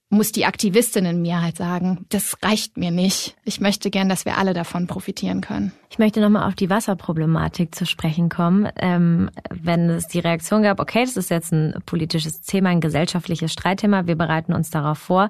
muss 0.09 0.31
die 0.31 0.45
Aktivistin 0.45 1.03
in 1.05 1.21
mir 1.21 1.41
halt 1.41 1.57
sagen, 1.57 2.05
das 2.07 2.37
reicht 2.41 2.77
mir 2.77 2.91
nicht. 2.91 3.35
Ich 3.43 3.59
möchte 3.59 3.89
gern, 3.89 4.07
dass 4.07 4.23
wir 4.23 4.37
alle 4.37 4.53
davon 4.53 4.87
profitieren 4.87 5.41
können. 5.41 5.73
Ich 5.89 5.99
möchte 5.99 6.21
nochmal 6.21 6.47
auf 6.47 6.55
die 6.55 6.69
Wasserproblematik 6.69 7.75
zu 7.75 7.85
sprechen 7.85 8.29
kommen. 8.29 8.69
Ähm, 8.77 9.29
wenn 9.49 9.89
es 9.89 10.07
die 10.07 10.19
Reaktion 10.19 10.63
gab, 10.63 10.79
okay, 10.79 11.03
das 11.03 11.17
ist 11.17 11.29
jetzt 11.29 11.51
ein 11.51 11.75
politisches 11.85 12.39
Thema, 12.39 12.69
ein 12.69 12.81
gesellschaftliches 12.81 13.51
Streitthema, 13.51 14.07
wir 14.07 14.15
bereiten 14.15 14.53
uns 14.53 14.69
darauf 14.69 14.99
vor. 14.99 15.27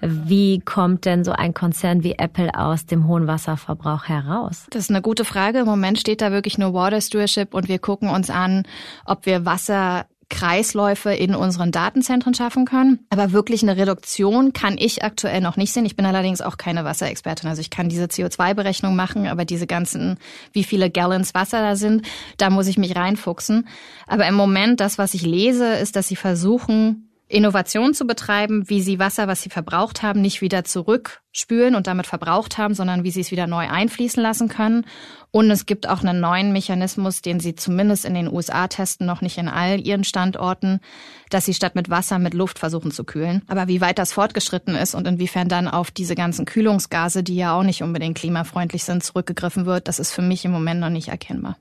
Wie 0.00 0.60
kommt 0.60 1.04
denn 1.04 1.24
so 1.24 1.32
ein 1.32 1.54
Konzern 1.54 2.02
wie 2.02 2.12
Apple 2.12 2.54
aus 2.54 2.86
dem 2.86 3.06
hohen 3.06 3.26
Wasserverbrauch 3.26 4.04
heraus? 4.04 4.66
Das 4.70 4.84
ist 4.84 4.90
eine 4.90 5.02
gute 5.02 5.24
Frage. 5.24 5.60
Im 5.60 5.66
Moment 5.66 5.98
steht 5.98 6.20
da 6.20 6.30
wirklich 6.32 6.58
nur 6.58 6.74
Water 6.74 7.00
Stewardship 7.00 7.54
und 7.54 7.68
wir 7.68 7.78
gucken 7.78 8.08
uns 8.08 8.30
an, 8.30 8.64
ob 9.04 9.26
wir 9.26 9.44
Wasser 9.44 10.06
Kreisläufe 10.30 11.10
in 11.12 11.34
unseren 11.34 11.72
Datenzentren 11.72 12.34
schaffen 12.34 12.66
können. 12.66 13.00
Aber 13.10 13.32
wirklich 13.32 13.62
eine 13.62 13.76
Reduktion 13.76 14.52
kann 14.52 14.76
ich 14.78 15.02
aktuell 15.02 15.40
noch 15.40 15.56
nicht 15.56 15.72
sehen. 15.72 15.86
Ich 15.86 15.96
bin 15.96 16.04
allerdings 16.04 16.40
auch 16.40 16.58
keine 16.58 16.84
Wasserexpertin. 16.84 17.48
Also 17.48 17.60
ich 17.60 17.70
kann 17.70 17.88
diese 17.88 18.04
CO2-Berechnung 18.04 18.94
machen, 18.94 19.26
aber 19.26 19.44
diese 19.44 19.66
ganzen, 19.66 20.18
wie 20.52 20.64
viele 20.64 20.90
Gallons 20.90 21.34
Wasser 21.34 21.62
da 21.62 21.76
sind, 21.76 22.06
da 22.36 22.50
muss 22.50 22.66
ich 22.66 22.76
mich 22.76 22.94
reinfuchsen. 22.94 23.68
Aber 24.06 24.26
im 24.26 24.34
Moment, 24.34 24.80
das, 24.80 24.98
was 24.98 25.14
ich 25.14 25.22
lese, 25.22 25.74
ist, 25.74 25.96
dass 25.96 26.08
sie 26.08 26.16
versuchen, 26.16 27.07
Innovation 27.28 27.92
zu 27.92 28.06
betreiben, 28.06 28.68
wie 28.70 28.80
sie 28.80 28.98
Wasser, 28.98 29.28
was 29.28 29.42
sie 29.42 29.50
verbraucht 29.50 30.02
haben, 30.02 30.22
nicht 30.22 30.40
wieder 30.40 30.64
zurückspülen 30.64 31.74
und 31.74 31.86
damit 31.86 32.06
verbraucht 32.06 32.56
haben, 32.56 32.72
sondern 32.72 33.04
wie 33.04 33.10
sie 33.10 33.20
es 33.20 33.30
wieder 33.30 33.46
neu 33.46 33.68
einfließen 33.68 34.22
lassen 34.22 34.48
können. 34.48 34.86
Und 35.30 35.50
es 35.50 35.66
gibt 35.66 35.86
auch 35.86 36.02
einen 36.02 36.20
neuen 36.20 36.52
Mechanismus, 36.52 37.20
den 37.20 37.38
sie 37.38 37.54
zumindest 37.54 38.06
in 38.06 38.14
den 38.14 38.32
USA 38.32 38.66
testen, 38.66 39.06
noch 39.06 39.20
nicht 39.20 39.36
in 39.36 39.48
all 39.48 39.78
ihren 39.78 40.04
Standorten, 40.04 40.80
dass 41.28 41.44
sie 41.44 41.52
statt 41.52 41.74
mit 41.74 41.90
Wasser 41.90 42.18
mit 42.18 42.32
Luft 42.32 42.58
versuchen 42.58 42.92
zu 42.92 43.04
kühlen. 43.04 43.42
Aber 43.46 43.68
wie 43.68 43.82
weit 43.82 43.98
das 43.98 44.12
fortgeschritten 44.12 44.74
ist 44.74 44.94
und 44.94 45.06
inwiefern 45.06 45.50
dann 45.50 45.68
auf 45.68 45.90
diese 45.90 46.14
ganzen 46.14 46.46
Kühlungsgase, 46.46 47.22
die 47.22 47.36
ja 47.36 47.52
auch 47.52 47.62
nicht 47.62 47.82
unbedingt 47.82 48.16
klimafreundlich 48.16 48.84
sind, 48.84 49.04
zurückgegriffen 49.04 49.66
wird, 49.66 49.86
das 49.86 49.98
ist 49.98 50.12
für 50.12 50.22
mich 50.22 50.46
im 50.46 50.50
Moment 50.50 50.80
noch 50.80 50.88
nicht 50.88 51.08
erkennbar. 51.08 51.58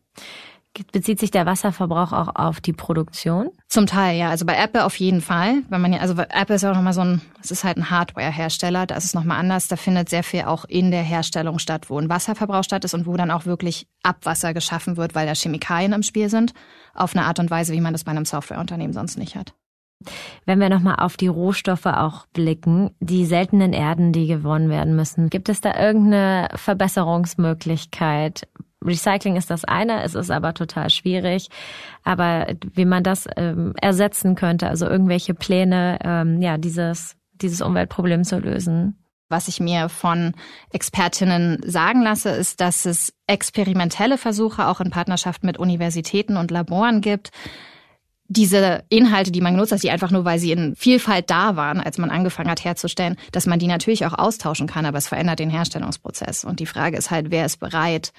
Bezieht 0.91 1.19
sich 1.19 1.31
der 1.31 1.45
Wasserverbrauch 1.45 2.11
auch 2.13 2.35
auf 2.35 2.61
die 2.61 2.73
Produktion? 2.73 3.49
Zum 3.67 3.87
Teil, 3.87 4.17
ja. 4.17 4.29
Also 4.29 4.45
bei 4.45 4.55
Apple 4.55 4.85
auf 4.85 4.95
jeden 4.97 5.21
Fall. 5.21 5.63
Wenn 5.69 5.81
man 5.81 5.93
ja, 5.93 5.99
also 5.99 6.13
Apple 6.13 6.55
ist 6.55 6.61
ja 6.61 6.71
auch 6.71 6.75
nochmal 6.75 6.93
so 6.93 7.01
ein, 7.01 7.21
es 7.41 7.51
ist 7.51 7.63
halt 7.63 7.77
ein 7.77 7.89
Hardware-Hersteller, 7.89 8.85
da 8.85 8.95
ist 8.95 9.05
es 9.05 9.13
nochmal 9.13 9.39
anders. 9.39 9.67
Da 9.67 9.75
findet 9.75 10.09
sehr 10.09 10.23
viel 10.23 10.43
auch 10.43 10.65
in 10.65 10.91
der 10.91 11.03
Herstellung 11.03 11.59
statt, 11.59 11.89
wo 11.89 11.99
ein 11.99 12.09
Wasserverbrauch 12.09 12.63
statt 12.63 12.85
ist 12.85 12.93
und 12.93 13.05
wo 13.05 13.17
dann 13.17 13.31
auch 13.31 13.45
wirklich 13.45 13.87
Abwasser 14.03 14.53
geschaffen 14.53 14.97
wird, 14.97 15.15
weil 15.15 15.27
da 15.27 15.33
Chemikalien 15.33 15.93
im 15.93 16.03
Spiel 16.03 16.29
sind. 16.29 16.53
Auf 16.93 17.15
eine 17.15 17.25
Art 17.25 17.39
und 17.39 17.49
Weise, 17.49 17.73
wie 17.73 17.81
man 17.81 17.93
das 17.93 18.03
bei 18.03 18.11
einem 18.11 18.25
Softwareunternehmen 18.25 18.93
sonst 18.93 19.17
nicht 19.17 19.35
hat. 19.35 19.53
Wenn 20.45 20.59
wir 20.59 20.69
nochmal 20.69 20.97
auf 20.97 21.17
die 21.17 21.27
Rohstoffe 21.27 21.87
auch 21.87 22.27
blicken, 22.27 22.91
die 22.99 23.25
seltenen 23.25 23.73
Erden, 23.73 24.13
die 24.13 24.27
gewonnen 24.27 24.69
werden 24.69 24.95
müssen, 24.95 25.29
gibt 25.29 25.49
es 25.49 25.59
da 25.59 25.77
irgendeine 25.77 26.49
Verbesserungsmöglichkeit? 26.55 28.47
Recycling 28.87 29.35
ist 29.35 29.49
das 29.49 29.65
eine, 29.65 30.03
es 30.03 30.15
ist 30.15 30.31
aber 30.31 30.53
total 30.53 30.89
schwierig. 30.89 31.49
Aber 32.03 32.47
wie 32.73 32.85
man 32.85 33.03
das 33.03 33.27
ähm, 33.35 33.73
ersetzen 33.81 34.35
könnte, 34.35 34.67
also 34.67 34.87
irgendwelche 34.87 35.33
Pläne, 35.33 35.99
ähm, 36.03 36.41
ja, 36.41 36.57
dieses, 36.57 37.15
dieses 37.33 37.61
Umweltproblem 37.61 38.23
zu 38.23 38.39
lösen. 38.39 38.97
Was 39.29 39.49
ich 39.49 39.59
mir 39.59 39.89
von 39.89 40.33
Expertinnen 40.71 41.59
sagen 41.65 42.01
lasse, 42.01 42.29
ist, 42.29 42.61
dass 42.61 42.85
es 42.85 43.13
experimentelle 43.27 44.17
Versuche 44.17 44.67
auch 44.67 44.79
in 44.79 44.89
Partnerschaft 44.89 45.43
mit 45.43 45.57
Universitäten 45.57 46.37
und 46.37 46.49
Laboren 46.49 47.01
gibt, 47.01 47.31
diese 48.29 48.83
Inhalte, 48.89 49.31
die 49.31 49.41
man 49.41 49.53
genutzt 49.53 49.71
hat, 49.71 49.83
die 49.83 49.91
einfach 49.91 50.11
nur, 50.11 50.25
weil 50.25 50.39
sie 50.39 50.51
in 50.51 50.75
Vielfalt 50.75 51.29
da 51.29 51.55
waren, 51.55 51.79
als 51.79 51.97
man 51.97 52.09
angefangen 52.09 52.49
hat 52.49 52.63
herzustellen, 52.63 53.15
dass 53.31 53.45
man 53.45 53.59
die 53.59 53.67
natürlich 53.67 54.05
auch 54.05 54.13
austauschen 54.13 54.67
kann, 54.67 54.85
aber 54.85 54.97
es 54.97 55.07
verändert 55.07 55.39
den 55.39 55.49
Herstellungsprozess. 55.49 56.43
Und 56.43 56.59
die 56.59 56.65
Frage 56.65 56.97
ist 56.97 57.09
halt, 57.09 57.31
wer 57.31 57.45
ist 57.45 57.59
bereit, 57.59 58.11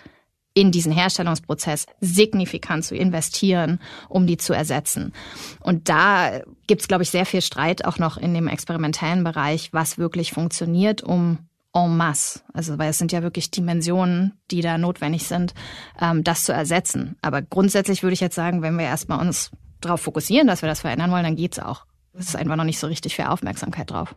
in 0.55 0.73
diesen 0.73 0.93
Herstellungsprozess 0.93 1.87
signifikant 2.01 2.85
zu 2.85 2.97
investieren, 2.97 3.81
um 4.09 4.27
die 4.27 4.37
zu 4.37 4.53
ersetzen. 4.53 5.13
Und 5.61 5.89
da 5.89 6.41
gibt 6.67 6.81
es, 6.81 6.89
glaube 6.89 7.03
ich, 7.05 7.11
sehr 7.11 7.27
viel 7.27 7.43
Streit 7.43 7.85
auch 7.85 7.99
noch 7.99 8.17
in 8.17 8.35
dem 8.35 8.49
experimentellen 8.49 9.25
Bereich, 9.25 9.73
was 9.73 9.99
wirklich 9.99 10.33
funktioniert, 10.33 11.03
um 11.03 11.39
en 11.75 11.97
masse, 11.97 12.41
also 12.53 12.79
weil 12.79 12.91
es 12.91 12.99
sind 12.99 13.13
ja 13.13 13.23
wirklich 13.23 13.51
Dimensionen, 13.51 14.33
die 14.51 14.63
da 14.63 14.79
notwendig 14.79 15.25
sind, 15.25 15.55
ähm, 16.01 16.25
das 16.25 16.45
zu 16.45 16.53
ersetzen. 16.53 17.17
Aber 17.21 17.43
grundsätzlich 17.43 18.03
würde 18.03 18.15
ich 18.15 18.21
jetzt 18.21 18.35
sagen, 18.35 18.63
wenn 18.63 18.77
wir 18.79 18.87
erstmal 18.87 19.21
uns 19.21 19.51
darauf 19.81 20.01
fokussieren, 20.01 20.47
dass 20.47 20.63
wir 20.63 20.69
das 20.69 20.81
verändern 20.81 21.11
wollen, 21.11 21.25
dann 21.25 21.37
geht's 21.37 21.59
auch. 21.59 21.85
Es 22.15 22.29
ist 22.29 22.37
einfach 22.37 22.57
noch 22.57 22.65
nicht 22.65 22.79
so 22.79 22.87
richtig 22.87 23.15
viel 23.15 23.27
Aufmerksamkeit 23.27 23.91
drauf. 23.91 24.17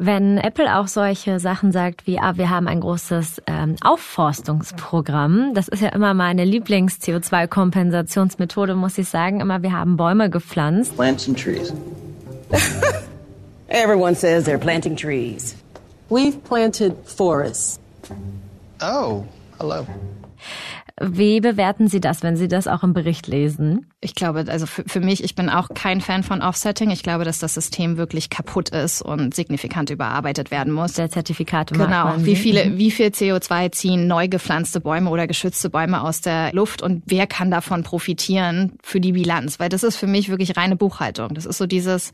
Wenn 0.00 0.38
Apple 0.38 0.76
auch 0.76 0.86
solche 0.86 1.40
Sachen 1.40 1.72
sagt 1.72 2.06
wie, 2.06 2.20
ah, 2.20 2.36
wir 2.36 2.50
haben 2.50 2.68
ein 2.68 2.78
großes 2.78 3.42
ähm, 3.48 3.74
Aufforstungsprogramm, 3.82 5.54
das 5.54 5.66
ist 5.66 5.82
ja 5.82 5.88
immer 5.88 6.14
meine 6.14 6.44
Lieblings-CO2-Kompensationsmethode, 6.44 8.76
muss 8.76 8.96
ich 8.96 9.08
sagen. 9.08 9.40
Immer, 9.40 9.64
wir 9.64 9.72
haben 9.72 9.96
Bäume 9.96 10.30
gepflanzt. 10.30 10.94
Plants 10.94 11.26
and 11.26 11.36
trees. 11.36 11.74
Everyone 13.66 14.14
says 14.14 14.44
they're 14.44 14.56
planting 14.56 14.94
trees. 14.94 15.56
We've 16.08 16.44
planted 16.44 16.94
forests. 17.04 17.80
Oh, 18.80 19.24
hello. 19.58 19.84
Wie 21.00 21.40
bewerten 21.40 21.88
Sie 21.88 22.00
das, 22.00 22.22
wenn 22.22 22.36
Sie 22.36 22.48
das 22.48 22.66
auch 22.66 22.82
im 22.82 22.92
Bericht 22.92 23.26
lesen? 23.26 23.90
Ich 24.00 24.14
glaube, 24.14 24.44
also 24.48 24.66
für, 24.66 24.84
für, 24.86 25.00
mich, 25.00 25.22
ich 25.22 25.34
bin 25.34 25.48
auch 25.48 25.68
kein 25.74 26.00
Fan 26.00 26.22
von 26.22 26.42
Offsetting. 26.42 26.90
Ich 26.90 27.02
glaube, 27.02 27.24
dass 27.24 27.38
das 27.38 27.54
System 27.54 27.96
wirklich 27.96 28.30
kaputt 28.30 28.70
ist 28.70 29.02
und 29.02 29.34
signifikant 29.34 29.90
überarbeitet 29.90 30.50
werden 30.50 30.72
muss. 30.72 30.94
Der 30.94 31.10
Zertifikate. 31.10 31.74
Genau. 31.74 32.14
Wie 32.18 32.36
viele, 32.36 32.78
wie 32.78 32.90
viel 32.90 33.08
CO2 33.08 33.72
ziehen 33.72 34.06
neu 34.06 34.28
gepflanzte 34.28 34.80
Bäume 34.80 35.10
oder 35.10 35.26
geschützte 35.26 35.70
Bäume 35.70 36.02
aus 36.02 36.20
der 36.20 36.52
Luft 36.52 36.82
und 36.82 37.02
wer 37.06 37.26
kann 37.26 37.50
davon 37.50 37.82
profitieren 37.82 38.72
für 38.82 39.00
die 39.00 39.12
Bilanz? 39.12 39.60
Weil 39.60 39.68
das 39.68 39.82
ist 39.82 39.96
für 39.96 40.06
mich 40.06 40.28
wirklich 40.28 40.56
reine 40.56 40.76
Buchhaltung. 40.76 41.34
Das 41.34 41.46
ist 41.46 41.58
so 41.58 41.66
dieses, 41.66 42.12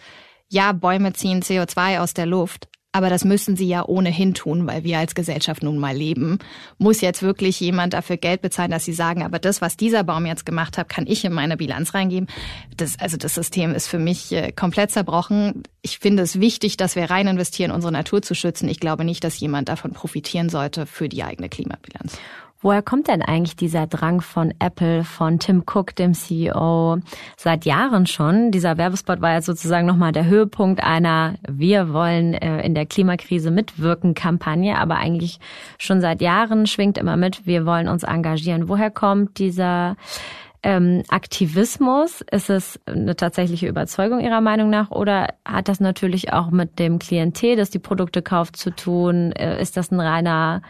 ja, 0.49 0.73
Bäume 0.73 1.13
ziehen 1.13 1.43
CO2 1.43 2.01
aus 2.01 2.15
der 2.15 2.27
Luft, 2.27 2.69
aber 2.95 3.11
das 3.11 3.25
müssen 3.25 3.57
sie 3.57 3.67
ja 3.67 3.85
ohnehin 3.85 4.35
tun, 4.35 4.69
weil 4.69 4.85
wir 4.85 4.99
als 4.99 5.17
Gesellschaft 5.17 5.65
nun 5.65 5.79
mal 5.79 5.97
leben. 5.97 6.39
Muss 6.79 7.01
jetzt 7.01 7.25
wirklich 7.25 7.59
jemand 7.59 7.93
dafür 7.93 8.17
Geld 8.17 8.41
bezahlen, 8.41 8.71
dass 8.71 8.85
sie 8.85 8.93
sagen, 8.93 9.25
aber 9.25 9.41
das, 9.41 9.61
was 9.61 9.77
dieser 9.77 10.05
Baum 10.05 10.27
jetzt 10.27 10.47
gemacht 10.47 10.79
hat, 10.79 10.89
kann 10.89 11.05
ich 11.09 11.25
in 11.25 11.33
meine 11.33 11.57
Bilanz 11.57 11.93
reingeben. 11.93 12.29
Das, 12.77 12.97
also 13.01 13.17
das 13.17 13.35
System 13.35 13.75
ist 13.75 13.89
für 13.89 13.99
mich 13.99 14.31
äh, 14.31 14.53
komplett 14.53 14.93
zerbrochen. 14.93 15.65
Ich 15.83 15.99
finde 15.99 16.23
es 16.23 16.39
wichtig, 16.39 16.77
dass 16.77 16.95
wir 16.95 17.11
rein 17.11 17.27
investieren, 17.27 17.73
unsere 17.73 17.93
Natur 17.93 18.23
zu 18.23 18.37
schützen. 18.37 18.69
Ich 18.69 18.79
glaube 18.79 19.05
nicht, 19.05 19.25
dass 19.25 19.41
jemand 19.41 19.69
davon 19.69 19.93
profitieren 19.93 20.49
sollte 20.49 20.87
für 20.87 21.09
die 21.09 21.25
eigene 21.25 21.49
Klimabilanz. 21.49 22.17
Woher 22.65 22.81
kommt 22.81 23.09
denn 23.09 23.21
eigentlich 23.21 23.57
dieser 23.57 23.87
Drang 23.87 24.23
von 24.23 24.55
Apple, 24.59 25.05
von 25.05 25.39
Tim 25.39 25.65
Cook, 25.67 25.95
dem 25.97 26.15
CEO, 26.15 26.97
seit 27.37 27.67
Jahren 27.67 28.07
schon? 28.07 28.53
Dieser 28.53 28.79
Werbespot 28.79 29.21
war 29.21 29.33
ja 29.33 29.43
sozusagen 29.43 29.87
nochmal 29.87 30.13
der 30.13 30.25
Höhepunkt 30.25 30.83
einer 30.83 31.35
Wir 31.47 31.93
wollen 31.93 32.33
äh, 32.33 32.63
in 32.63 32.75
der 32.75 32.87
Klimakrise 32.87 33.51
mitwirken 33.51 34.15
Kampagne, 34.15 34.79
aber 34.79 34.97
eigentlich 34.97 35.41
schon 35.77 36.01
seit 36.01 36.23
Jahren 36.23 36.67
schwingt 36.67 36.97
immer 36.97 37.19
mit, 37.19 37.47
wir 37.47 37.67
wollen 37.67 37.87
uns 37.87 38.03
engagieren. 38.03 38.67
Woher 38.67 38.91
kommt 38.91 39.39
dieser 39.39 39.97
ähm, 40.63 41.03
Aktivismus? 41.09 42.23
Ist 42.31 42.49
es 42.49 42.81
eine 42.87 43.15
tatsächliche 43.15 43.69
Überzeugung 43.69 44.21
Ihrer 44.21 44.41
Meinung 44.41 44.71
nach 44.71 44.91
oder 44.91 45.35
hat 45.45 45.69
das 45.69 45.81
natürlich 45.81 46.33
auch 46.33 46.51
mit 46.51 46.79
dem 46.79 46.99
Klientel, 46.99 47.57
das 47.57 47.69
die 47.69 47.79
Produkte 47.79 48.23
kauft, 48.23 48.57
zu 48.57 48.71
tun? 48.71 49.33
Äh, 49.33 49.61
ist 49.61 49.77
das 49.77 49.91
ein 49.91 50.01
reiner 50.01 50.63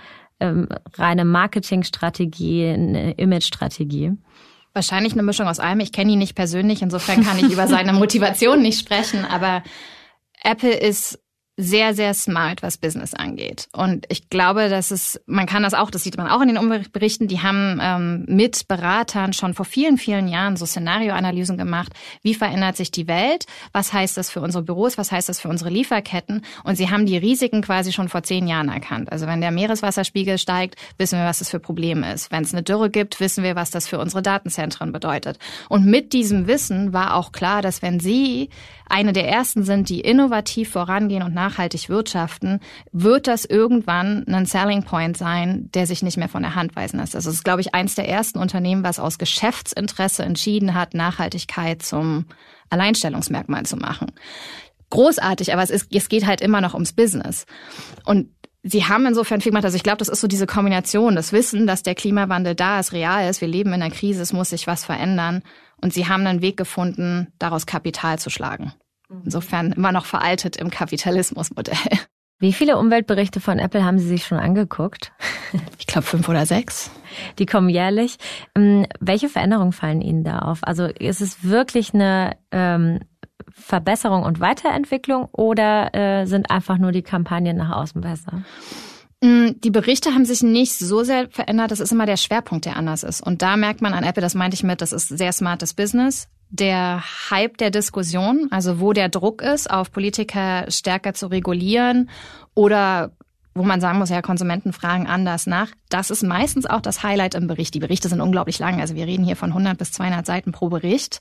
ähm, 0.45 0.69
reine 0.95 1.25
Marketingstrategie, 1.25 2.69
eine 2.69 3.13
Imagestrategie? 3.13 4.13
Wahrscheinlich 4.73 5.13
eine 5.13 5.23
Mischung 5.23 5.47
aus 5.47 5.61
allem. 5.61 5.81
Ich 5.81 5.93
kenne 5.93 6.13
ihn 6.13 6.19
nicht 6.19 6.35
persönlich, 6.35 6.83
insofern 6.83 7.25
kann 7.25 7.39
ich 7.39 7.51
über 7.53 7.67
seine 7.67 7.93
Motivation 7.95 8.61
nicht 8.61 8.79
sprechen, 8.79 9.25
aber 9.25 9.63
Apple 10.43 10.75
ist 10.75 11.24
sehr, 11.57 11.95
sehr 11.95 12.15
smart, 12.15 12.63
was 12.63 12.79
Business 12.79 13.15
angeht. 13.15 13.69
Und 13.73 14.07
ich 14.09 14.29
glaube, 14.29 14.69
dass 14.69 14.91
es, 14.91 15.21
man 15.27 15.47
kann 15.47 15.63
das 15.63 15.73
auch, 15.73 15.91
das 15.91 16.03
sieht 16.03 16.17
man 16.17 16.27
auch 16.27 16.41
in 16.41 16.49
den 16.49 16.59
Umweltberichten, 16.59 17.29
die 17.29 17.43
haben 17.43 17.79
ähm, 17.81 18.25
mit 18.27 18.67
Beratern 18.67 19.33
schon 19.33 19.55
vor 19.55 19.65
vielen, 19.65 19.97
vielen 19.97 20.27
Jahren 20.27 20.57
so 20.57 20.67
Szenarioanalysen 20.67 21.57
gemacht. 21.57 21.93
Wie 22.23 22.35
verändert 22.35 22.77
sich 22.77 22.91
die 22.91 23.07
Welt? 23.07 23.47
Was 23.73 23.93
heißt 23.93 24.17
das 24.17 24.31
für 24.31 24.41
unsere 24.41 24.65
Büros? 24.65 24.99
Was 24.99 25.13
heißt 25.13 25.29
das 25.29 25.39
für 25.39 25.49
unsere 25.49 25.71
Lieferketten? 25.71 26.43
Und 26.65 26.75
sie 26.75 26.91
haben 26.91 27.07
die 27.07 27.19
Risiken 27.19 27.63
quasi 27.63 27.93
schon 27.93 28.09
vor 28.09 28.25
zehn 28.25 28.49
Jahren 28.49 28.69
erkannt. 28.69 29.13
Also 29.13 29.29
wenn 29.29 29.41
der 29.41 29.53
Meereswasserspiegel 29.53 30.39
steigt, 30.39 30.75
wissen 30.99 31.21
wir, 31.21 31.27
was 31.27 31.39
das 31.39 31.51
für 31.51 31.61
Probleme 31.61 32.13
ist. 32.13 32.33
Wenn 32.33 32.43
es 32.43 32.53
eine 32.53 32.65
Dürre 32.65 32.91
gibt, 32.91 33.21
wissen 33.21 33.45
wir, 33.45 33.55
was 33.55 33.71
das 33.71 33.87
für 33.87 34.01
unsere 34.01 34.23
Datenzentren 34.23 34.91
bedeutet. 34.91 35.39
Und 35.69 35.87
mit 35.87 36.13
diesem 36.13 36.49
Wissen 36.49 36.93
war 36.93 37.15
auch 37.15 37.31
klar, 37.31 37.63
dass 37.63 37.81
wenn 37.81 38.01
sie 38.01 38.49
eine 38.89 39.13
der 39.13 39.29
ersten 39.29 39.65
sind, 39.65 39.89
die 39.89 40.01
innovativ 40.01 40.71
vorangehen 40.71 41.23
und 41.23 41.35
nachhaltig 41.45 41.89
wirtschaften, 41.89 42.61
wird 42.93 43.27
das 43.27 43.45
irgendwann 43.45 44.25
ein 44.27 44.47
Selling 44.47 44.83
Point 44.85 45.17
sein, 45.17 45.71
der 45.75 45.87
sich 45.87 46.03
nicht 46.03 46.17
mehr 46.17 46.29
von 46.29 46.43
der 46.43 46.55
Hand 46.55 46.75
weisen 46.77 46.99
lässt. 46.99 47.15
Also 47.15 47.31
es 47.31 47.37
ist, 47.37 47.45
glaube 47.45 47.61
ich, 47.61 47.75
eins 47.75 47.95
der 47.95 48.09
ersten 48.09 48.39
Unternehmen, 48.39 48.85
was 48.85 48.99
aus 48.99 49.19
Geschäftsinteresse 49.19 50.23
entschieden 50.23 50.75
hat, 50.75 50.95
Nachhaltigkeit 50.95 51.83
zum 51.83 52.27
Alleinstellungsmerkmal 52.71 53.65
zu 53.67 53.77
machen. 53.77 54.13
Großartig, 54.91 55.53
aber 55.53 55.63
es, 55.63 55.71
ist, 55.71 55.89
es 55.93 56.09
geht 56.09 56.27
halt 56.27 56.41
immer 56.41 56.61
noch 56.61 56.75
ums 56.75 56.93
Business. 56.93 57.47
Und 58.05 58.29
Sie 58.67 58.87
haben 58.87 59.05
insofern 59.05 59.43
viel 59.43 59.53
gemacht. 59.53 59.67
Also 59.67 59.77
ich 59.77 59.83
glaube, 59.83 59.99
das 59.99 60.09
ist 60.09 60.23
so 60.23 60.27
diese 60.27 60.47
Kombination, 60.47 61.17
das 61.17 61.33
Wissen, 61.33 61.67
dass 61.67 61.83
der 61.83 61.95
Klimawandel 61.95 62.55
da 62.55 62.81
ist, 62.81 62.95
real 62.95 63.29
ist. 63.29 63.43
Wir 63.43 63.49
leben 63.49 63.75
in 63.75 63.83
einer 63.83 63.95
Krise, 63.95 64.23
es 64.23 64.33
muss 64.33 64.49
sich 64.49 64.67
was 64.67 64.87
verändern. 64.87 65.43
Und 65.83 65.93
sie 65.93 66.09
haben 66.09 66.27
einen 66.27 66.41
Weg 66.41 66.57
gefunden, 66.57 67.27
daraus 67.39 67.67
Kapital 67.67 68.19
zu 68.19 68.31
schlagen. 68.31 68.73
Insofern 69.25 69.73
immer 69.73 69.93
noch 69.93 70.07
veraltet 70.07 70.57
im 70.57 70.71
Kapitalismusmodell. 70.71 71.77
Wie 72.41 72.53
viele 72.53 72.79
Umweltberichte 72.79 73.41
von 73.41 73.59
Apple 73.59 73.85
haben 73.85 73.99
Sie 73.99 74.09
sich 74.09 74.27
schon 74.27 74.39
angeguckt? 74.39 75.13
Ich 75.79 75.87
glaube 75.87 76.07
fünf 76.07 76.29
oder 76.29 76.47
sechs. 76.47 76.91
Die 77.39 77.47
kommen 77.47 77.69
jährlich. 77.69 78.17
Ähm, 78.57 78.87
welche 78.99 79.29
Veränderungen 79.29 79.71
fallen 79.71 80.01
Ihnen 80.01 80.25
da 80.25 80.41
auf? 80.41 80.59
Also 80.63 80.87
ist 80.87 81.21
es 81.21 81.45
wirklich 81.45 81.95
eine 81.95 82.37
ähm, 82.51 82.99
Verbesserung 83.53 84.25
und 84.25 84.41
Weiterentwicklung 84.41 85.29
oder 85.31 85.95
äh, 85.95 86.27
sind 86.27 86.51
einfach 86.51 86.79
nur 86.79 86.91
die 86.91 87.03
Kampagnen 87.03 87.57
nach 87.57 87.71
außen 87.71 88.01
besser? 88.01 88.43
Mm, 89.23 89.53
die 89.63 89.71
Berichte 89.71 90.13
haben 90.13 90.25
sich 90.25 90.43
nicht 90.43 90.77
so 90.77 91.05
sehr 91.05 91.29
verändert. 91.31 91.71
Das 91.71 91.81
ist 91.81 91.93
immer 91.93 92.07
der 92.07 92.17
Schwerpunkt, 92.17 92.65
der 92.65 92.77
anders 92.77 93.05
ist. 93.05 93.21
Und 93.21 93.43
da 93.43 93.57
merkt 93.57 93.81
man 93.81 93.95
an 93.95 94.03
Apple, 94.03 94.23
das 94.23 94.35
meinte 94.35 94.55
ich 94.55 94.65
mit, 94.65 94.81
das 94.81 94.93
ist 94.93 95.09
sehr 95.09 95.33
smartes 95.33 95.75
Business. 95.75 96.29
Der 96.57 97.03
Hype 97.31 97.59
der 97.59 97.73
Diskussion, 97.73 98.47
also 98.53 98.79
wo 98.79 98.93
der 98.93 99.09
Druck 99.09 99.43
ist, 99.43 99.69
auf 99.69 99.91
Politiker 99.91 100.71
stärker 100.71 101.13
zu 101.13 101.27
regulieren 101.27 102.11
oder 102.55 103.11
wo 103.57 103.65
man 103.65 103.81
sagen 103.81 103.99
muss, 103.99 104.09
ja, 104.09 104.23
Konsumenten 104.23 104.73
fragen 104.73 105.09
anders 105.09 105.49
nach. 105.49 105.73
Das 105.89 106.11
ist 106.11 106.23
meistens 106.23 106.67
auch 106.67 106.81
das 106.81 107.03
Highlight 107.03 107.35
im 107.35 107.49
Bericht. 107.49 107.75
Die 107.75 107.81
Berichte 107.81 108.09
sind 108.09 108.21
unglaublich 108.21 108.61
lang. 108.61 108.81
Also 108.81 108.95
wir 108.95 109.05
reden 109.05 109.25
hier 109.25 109.35
von 109.35 109.51
100 109.51 109.77
bis 109.77 109.91
200 109.91 110.25
Seiten 110.25 110.53
pro 110.53 110.69
Bericht. 110.69 111.19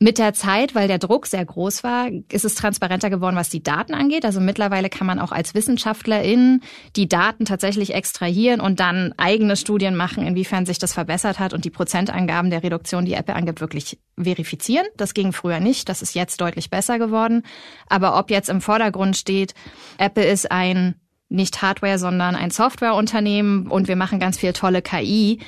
Mit 0.00 0.18
der 0.18 0.34
Zeit, 0.34 0.74
weil 0.74 0.88
der 0.88 0.98
Druck 0.98 1.26
sehr 1.26 1.44
groß 1.44 1.84
war, 1.84 2.08
ist 2.30 2.44
es 2.44 2.56
transparenter 2.56 3.10
geworden, 3.10 3.36
was 3.36 3.48
die 3.48 3.62
Daten 3.62 3.94
angeht. 3.94 4.24
Also 4.24 4.40
mittlerweile 4.40 4.90
kann 4.90 5.06
man 5.06 5.20
auch 5.20 5.30
als 5.30 5.54
Wissenschaftlerin 5.54 6.62
die 6.96 7.08
Daten 7.08 7.44
tatsächlich 7.44 7.94
extrahieren 7.94 8.60
und 8.60 8.80
dann 8.80 9.14
eigene 9.18 9.56
Studien 9.56 9.94
machen, 9.94 10.26
inwiefern 10.26 10.66
sich 10.66 10.78
das 10.78 10.92
verbessert 10.92 11.38
hat 11.38 11.54
und 11.54 11.64
die 11.64 11.70
Prozentangaben 11.70 12.50
der 12.50 12.64
Reduktion, 12.64 13.04
die 13.04 13.14
Apple 13.14 13.36
angibt, 13.36 13.60
wirklich 13.60 13.98
verifizieren. 14.20 14.86
Das 14.96 15.14
ging 15.14 15.32
früher 15.32 15.60
nicht. 15.60 15.88
Das 15.88 16.02
ist 16.02 16.14
jetzt 16.14 16.40
deutlich 16.40 16.70
besser 16.70 16.98
geworden. 16.98 17.44
Aber 17.88 18.18
ob 18.18 18.30
jetzt 18.30 18.48
im 18.48 18.60
Vordergrund 18.60 19.16
steht, 19.16 19.54
Apple 19.98 20.24
ist 20.24 20.50
ein 20.50 20.96
nicht 21.28 21.62
Hardware, 21.62 21.98
sondern 21.98 22.36
ein 22.36 22.50
Softwareunternehmen 22.50 23.68
und 23.68 23.88
wir 23.88 23.96
machen 23.96 24.18
ganz 24.18 24.38
viel 24.38 24.52
tolle 24.52 24.82
KI, 24.82 25.40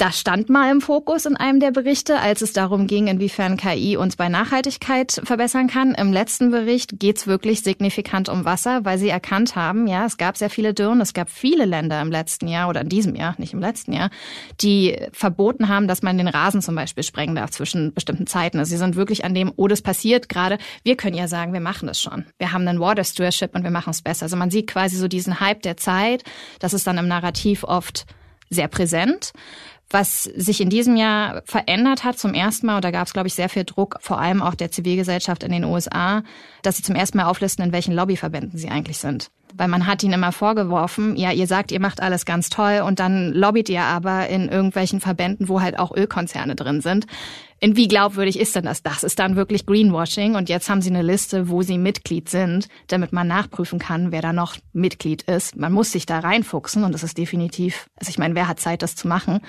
Das 0.00 0.18
stand 0.18 0.48
mal 0.48 0.70
im 0.70 0.80
Fokus 0.80 1.26
in 1.26 1.36
einem 1.36 1.60
der 1.60 1.72
Berichte, 1.72 2.20
als 2.20 2.40
es 2.40 2.54
darum 2.54 2.86
ging, 2.86 3.06
inwiefern 3.06 3.58
KI 3.58 3.98
uns 3.98 4.16
bei 4.16 4.30
Nachhaltigkeit 4.30 5.20
verbessern 5.24 5.66
kann. 5.66 5.92
Im 5.92 6.10
letzten 6.10 6.50
Bericht 6.50 6.98
geht 6.98 7.18
es 7.18 7.26
wirklich 7.26 7.60
signifikant 7.60 8.30
um 8.30 8.46
Wasser, 8.46 8.86
weil 8.86 8.96
sie 8.96 9.10
erkannt 9.10 9.56
haben, 9.56 9.86
ja, 9.86 10.06
es 10.06 10.16
gab 10.16 10.38
sehr 10.38 10.48
viele 10.48 10.72
Dürren, 10.72 11.02
es 11.02 11.12
gab 11.12 11.28
viele 11.28 11.66
Länder 11.66 12.00
im 12.00 12.10
letzten 12.10 12.48
Jahr 12.48 12.70
oder 12.70 12.80
in 12.80 12.88
diesem 12.88 13.14
Jahr, 13.14 13.34
nicht 13.36 13.52
im 13.52 13.60
letzten 13.60 13.92
Jahr, 13.92 14.08
die 14.62 14.96
verboten 15.12 15.68
haben, 15.68 15.86
dass 15.86 16.00
man 16.00 16.16
den 16.16 16.28
Rasen 16.28 16.62
zum 16.62 16.76
Beispiel 16.76 17.04
sprengen 17.04 17.34
darf 17.34 17.50
zwischen 17.50 17.92
bestimmten 17.92 18.26
Zeiten. 18.26 18.58
Also 18.58 18.70
sie 18.70 18.78
sind 18.78 18.96
wirklich 18.96 19.26
an 19.26 19.34
dem, 19.34 19.52
oh, 19.56 19.68
das 19.68 19.82
passiert 19.82 20.30
gerade. 20.30 20.56
Wir 20.82 20.96
können 20.96 21.14
ja 21.14 21.28
sagen, 21.28 21.52
wir 21.52 21.60
machen 21.60 21.88
das 21.88 22.00
schon. 22.00 22.24
Wir 22.38 22.52
haben 22.52 22.66
einen 22.66 22.80
Water 22.80 23.04
Stewardship 23.04 23.54
und 23.54 23.64
wir 23.64 23.70
machen 23.70 23.90
es 23.90 24.00
besser. 24.00 24.22
Also 24.22 24.38
man 24.38 24.50
sieht 24.50 24.66
quasi 24.66 24.96
so 24.96 25.08
diesen 25.08 25.40
Hype 25.40 25.60
der 25.60 25.76
Zeit. 25.76 26.24
Das 26.58 26.72
ist 26.72 26.86
dann 26.86 26.96
im 26.96 27.06
Narrativ 27.06 27.64
oft 27.64 28.06
sehr 28.48 28.68
präsent. 28.68 29.34
Was 29.90 30.22
sich 30.22 30.60
in 30.60 30.70
diesem 30.70 30.96
Jahr 30.96 31.42
verändert 31.44 32.04
hat 32.04 32.18
zum 32.18 32.32
ersten 32.32 32.66
Mal, 32.66 32.76
und 32.76 32.84
da 32.84 32.92
gab 32.92 33.08
es, 33.08 33.12
glaube 33.12 33.26
ich, 33.26 33.34
sehr 33.34 33.48
viel 33.48 33.64
Druck, 33.64 33.98
vor 34.00 34.20
allem 34.20 34.40
auch 34.40 34.54
der 34.54 34.70
Zivilgesellschaft 34.70 35.42
in 35.42 35.50
den 35.50 35.64
USA, 35.64 36.22
dass 36.62 36.76
sie 36.76 36.84
zum 36.84 36.94
ersten 36.94 37.18
Mal 37.18 37.24
auflisten, 37.24 37.64
in 37.64 37.72
welchen 37.72 37.94
Lobbyverbänden 37.94 38.56
sie 38.56 38.68
eigentlich 38.68 38.98
sind. 38.98 39.30
Weil 39.60 39.68
man 39.68 39.86
hat 39.86 40.02
ihnen 40.02 40.14
immer 40.14 40.32
vorgeworfen, 40.32 41.16
ja, 41.16 41.32
ihr 41.32 41.46
sagt, 41.46 41.70
ihr 41.70 41.80
macht 41.80 42.00
alles 42.00 42.24
ganz 42.24 42.48
toll 42.48 42.82
und 42.82 42.98
dann 42.98 43.30
lobbyt 43.34 43.68
ihr 43.68 43.82
aber 43.82 44.26
in 44.28 44.48
irgendwelchen 44.48 45.02
Verbänden, 45.02 45.50
wo 45.50 45.60
halt 45.60 45.78
auch 45.78 45.94
Ölkonzerne 45.94 46.56
drin 46.56 46.80
sind. 46.80 47.04
In 47.58 47.76
wie 47.76 47.86
glaubwürdig 47.86 48.40
ist 48.40 48.56
denn 48.56 48.64
das? 48.64 48.82
Das 48.82 49.02
ist 49.02 49.18
dann 49.18 49.36
wirklich 49.36 49.66
Greenwashing 49.66 50.34
und 50.34 50.48
jetzt 50.48 50.70
haben 50.70 50.80
sie 50.80 50.88
eine 50.88 51.02
Liste, 51.02 51.50
wo 51.50 51.60
sie 51.60 51.76
Mitglied 51.76 52.30
sind, 52.30 52.68
damit 52.86 53.12
man 53.12 53.28
nachprüfen 53.28 53.78
kann, 53.78 54.12
wer 54.12 54.22
da 54.22 54.32
noch 54.32 54.56
Mitglied 54.72 55.24
ist. 55.24 55.56
Man 55.56 55.74
muss 55.74 55.92
sich 55.92 56.06
da 56.06 56.20
reinfuchsen 56.20 56.82
und 56.82 56.92
das 56.92 57.02
ist 57.02 57.18
definitiv, 57.18 57.90
also 57.96 58.08
ich 58.08 58.16
meine, 58.16 58.34
wer 58.34 58.48
hat 58.48 58.60
Zeit, 58.60 58.80
das 58.80 58.96
zu 58.96 59.08
machen? 59.08 59.40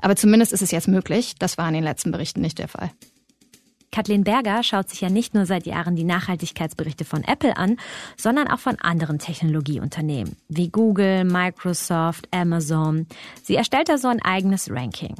Aber 0.00 0.14
zumindest 0.14 0.52
ist 0.52 0.62
es 0.62 0.70
jetzt 0.70 0.86
möglich. 0.86 1.34
Das 1.36 1.58
war 1.58 1.66
in 1.66 1.74
den 1.74 1.82
letzten 1.82 2.12
Berichten 2.12 2.42
nicht 2.42 2.60
der 2.60 2.68
Fall. 2.68 2.92
Kathleen 3.90 4.24
Berger 4.24 4.62
schaut 4.62 4.88
sich 4.88 5.00
ja 5.00 5.08
nicht 5.08 5.34
nur 5.34 5.46
seit 5.46 5.66
Jahren 5.66 5.96
die 5.96 6.04
Nachhaltigkeitsberichte 6.04 7.04
von 7.04 7.24
Apple 7.24 7.56
an, 7.56 7.76
sondern 8.16 8.48
auch 8.48 8.58
von 8.58 8.76
anderen 8.80 9.18
Technologieunternehmen 9.18 10.36
wie 10.48 10.68
Google, 10.68 11.24
Microsoft, 11.24 12.28
Amazon. 12.30 13.06
Sie 13.42 13.56
erstellt 13.56 13.88
da 13.88 13.98
so 13.98 14.08
ein 14.08 14.22
eigenes 14.22 14.70
Ranking. 14.70 15.14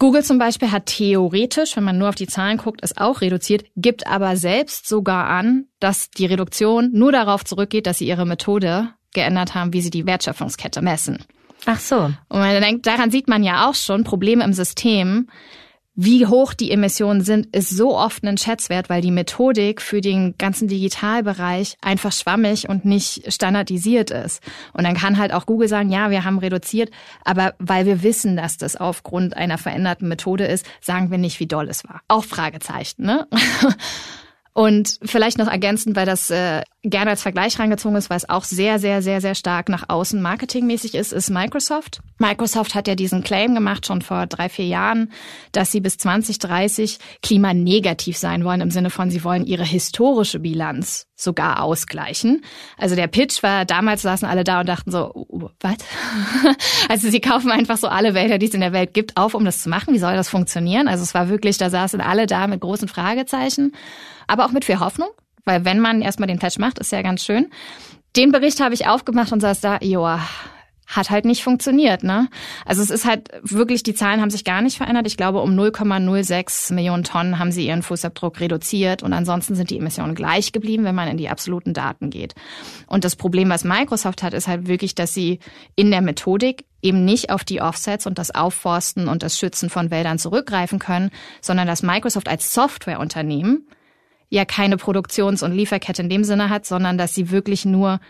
Google 0.00 0.24
zum 0.24 0.38
Beispiel 0.38 0.72
hat 0.72 0.86
theoretisch, 0.86 1.76
wenn 1.76 1.84
man 1.84 1.98
nur 1.98 2.08
auf 2.08 2.14
die 2.14 2.26
Zahlen 2.26 2.56
guckt, 2.56 2.80
es 2.82 2.96
auch 2.96 3.20
reduziert, 3.20 3.64
gibt 3.76 4.06
aber 4.06 4.36
selbst 4.36 4.88
sogar 4.88 5.26
an, 5.26 5.66
dass 5.78 6.10
die 6.10 6.24
Reduktion 6.24 6.90
nur 6.92 7.12
darauf 7.12 7.44
zurückgeht, 7.44 7.86
dass 7.86 7.98
sie 7.98 8.08
ihre 8.08 8.24
Methode 8.24 8.94
geändert 9.12 9.54
haben, 9.54 9.74
wie 9.74 9.82
sie 9.82 9.90
die 9.90 10.06
Wertschöpfungskette 10.06 10.80
messen. 10.80 11.18
Ach 11.66 11.78
so. 11.78 11.96
Und 11.96 12.16
man 12.30 12.62
denkt, 12.62 12.86
daran 12.86 13.10
sieht 13.10 13.28
man 13.28 13.42
ja 13.42 13.68
auch 13.68 13.74
schon 13.74 14.02
Probleme 14.02 14.42
im 14.42 14.54
System 14.54 15.28
wie 15.94 16.26
hoch 16.26 16.54
die 16.54 16.70
Emissionen 16.70 17.20
sind, 17.20 17.54
ist 17.54 17.70
so 17.70 17.96
oft 17.96 18.24
ein 18.24 18.38
Schätzwert, 18.38 18.88
weil 18.88 19.02
die 19.02 19.10
Methodik 19.10 19.82
für 19.82 20.00
den 20.00 20.36
ganzen 20.38 20.68
Digitalbereich 20.68 21.76
einfach 21.80 22.12
schwammig 22.12 22.68
und 22.68 22.84
nicht 22.84 23.32
standardisiert 23.32 24.10
ist. 24.10 24.42
Und 24.72 24.84
dann 24.84 24.94
kann 24.94 25.18
halt 25.18 25.32
auch 25.32 25.46
Google 25.46 25.68
sagen, 25.68 25.90
ja, 25.90 26.10
wir 26.10 26.24
haben 26.24 26.38
reduziert, 26.38 26.90
aber 27.24 27.54
weil 27.58 27.86
wir 27.86 28.02
wissen, 28.02 28.36
dass 28.36 28.56
das 28.56 28.76
aufgrund 28.76 29.36
einer 29.36 29.58
veränderten 29.58 30.08
Methode 30.08 30.46
ist, 30.46 30.64
sagen 30.80 31.10
wir 31.10 31.18
nicht, 31.18 31.40
wie 31.40 31.46
doll 31.46 31.68
es 31.68 31.84
war. 31.84 32.00
Auch 32.08 32.24
Fragezeichen, 32.24 33.04
ne? 33.04 33.26
Und 34.52 34.98
vielleicht 35.02 35.38
noch 35.38 35.46
ergänzend, 35.46 35.94
weil 35.94 36.06
das 36.06 36.28
äh, 36.30 36.62
gerne 36.82 37.10
als 37.10 37.22
Vergleich 37.22 37.58
reingezogen 37.58 37.96
ist, 37.96 38.10
weil 38.10 38.16
es 38.16 38.28
auch 38.28 38.44
sehr, 38.44 38.78
sehr, 38.78 39.00
sehr, 39.00 39.20
sehr 39.20 39.36
stark 39.36 39.68
nach 39.68 39.88
außen 39.88 40.20
marketingmäßig 40.20 40.96
ist, 40.96 41.12
ist 41.12 41.30
Microsoft. 41.30 42.00
Microsoft 42.20 42.74
hat 42.74 42.86
ja 42.86 42.94
diesen 42.94 43.22
Claim 43.22 43.54
gemacht 43.54 43.86
schon 43.86 44.02
vor 44.02 44.26
drei, 44.26 44.48
vier 44.48 44.66
Jahren, 44.66 45.10
dass 45.52 45.72
sie 45.72 45.80
bis 45.80 45.98
2030 45.98 46.98
klimanegativ 47.22 48.16
sein 48.16 48.44
wollen, 48.44 48.60
im 48.60 48.70
Sinne 48.70 48.90
von, 48.90 49.10
sie 49.10 49.24
wollen 49.24 49.46
ihre 49.46 49.64
historische 49.64 50.38
Bilanz 50.38 51.06
sogar 51.16 51.62
ausgleichen. 51.62 52.42
Also 52.78 52.94
der 52.96 53.08
Pitch 53.08 53.42
war, 53.42 53.64
damals 53.64 54.02
saßen 54.02 54.26
alle 54.26 54.44
da 54.44 54.60
und 54.60 54.68
dachten 54.68 54.90
so, 54.90 55.12
uh, 55.14 55.48
was? 55.60 55.76
also 56.88 57.10
sie 57.10 57.20
kaufen 57.20 57.50
einfach 57.50 57.76
so 57.76 57.88
alle 57.88 58.14
Wälder, 58.14 58.38
die 58.38 58.46
es 58.46 58.54
in 58.54 58.60
der 58.60 58.72
Welt 58.72 58.94
gibt, 58.94 59.16
auf, 59.16 59.34
um 59.34 59.44
das 59.44 59.62
zu 59.62 59.68
machen. 59.68 59.92
Wie 59.92 59.98
soll 59.98 60.14
das 60.14 60.28
funktionieren? 60.30 60.88
Also 60.88 61.02
es 61.02 61.12
war 61.12 61.28
wirklich, 61.28 61.58
da 61.58 61.68
saßen 61.68 62.00
alle 62.00 62.26
da 62.26 62.46
mit 62.46 62.60
großen 62.60 62.88
Fragezeichen 62.88 63.72
aber 64.30 64.44
auch 64.44 64.52
mit 64.52 64.64
viel 64.64 64.78
Hoffnung, 64.78 65.08
weil 65.44 65.64
wenn 65.64 65.80
man 65.80 66.02
erstmal 66.02 66.28
den 66.28 66.38
Patch 66.38 66.58
macht, 66.58 66.78
ist 66.78 66.92
ja 66.92 67.02
ganz 67.02 67.24
schön. 67.24 67.50
Den 68.16 68.30
Bericht 68.30 68.60
habe 68.60 68.74
ich 68.74 68.86
aufgemacht 68.86 69.32
und 69.32 69.40
saß 69.40 69.60
da, 69.60 69.78
joa, 69.80 70.20
hat 70.90 71.08
halt 71.08 71.24
nicht 71.24 71.44
funktioniert, 71.44 72.02
ne? 72.02 72.28
Also 72.66 72.82
es 72.82 72.90
ist 72.90 73.04
halt 73.04 73.30
wirklich, 73.42 73.84
die 73.84 73.94
Zahlen 73.94 74.20
haben 74.20 74.30
sich 74.30 74.44
gar 74.44 74.60
nicht 74.60 74.76
verändert. 74.76 75.06
Ich 75.06 75.16
glaube, 75.16 75.40
um 75.40 75.52
0,06 75.52 76.74
Millionen 76.74 77.04
Tonnen 77.04 77.38
haben 77.38 77.52
sie 77.52 77.66
ihren 77.66 77.82
Fußabdruck 77.82 78.40
reduziert 78.40 79.04
und 79.04 79.12
ansonsten 79.12 79.54
sind 79.54 79.70
die 79.70 79.78
Emissionen 79.78 80.16
gleich 80.16 80.50
geblieben, 80.50 80.84
wenn 80.84 80.96
man 80.96 81.06
in 81.06 81.16
die 81.16 81.28
absoluten 81.28 81.74
Daten 81.74 82.10
geht. 82.10 82.34
Und 82.88 83.04
das 83.04 83.14
Problem, 83.14 83.48
was 83.50 83.62
Microsoft 83.62 84.24
hat, 84.24 84.34
ist 84.34 84.48
halt 84.48 84.66
wirklich, 84.66 84.96
dass 84.96 85.14
sie 85.14 85.38
in 85.76 85.92
der 85.92 86.02
Methodik 86.02 86.64
eben 86.82 87.04
nicht 87.04 87.30
auf 87.30 87.44
die 87.44 87.60
Offsets 87.60 88.06
und 88.06 88.18
das 88.18 88.34
Aufforsten 88.34 89.06
und 89.06 89.22
das 89.22 89.38
Schützen 89.38 89.70
von 89.70 89.92
Wäldern 89.92 90.18
zurückgreifen 90.18 90.80
können, 90.80 91.10
sondern 91.40 91.68
dass 91.68 91.84
Microsoft 91.84 92.28
als 92.28 92.52
Softwareunternehmen 92.52 93.68
ja 94.28 94.44
keine 94.44 94.76
Produktions- 94.76 95.42
und 95.42 95.52
Lieferkette 95.52 96.02
in 96.02 96.08
dem 96.08 96.24
Sinne 96.24 96.48
hat, 96.48 96.66
sondern 96.66 96.98
dass 96.98 97.14
sie 97.14 97.30
wirklich 97.30 97.64
nur 97.64 98.00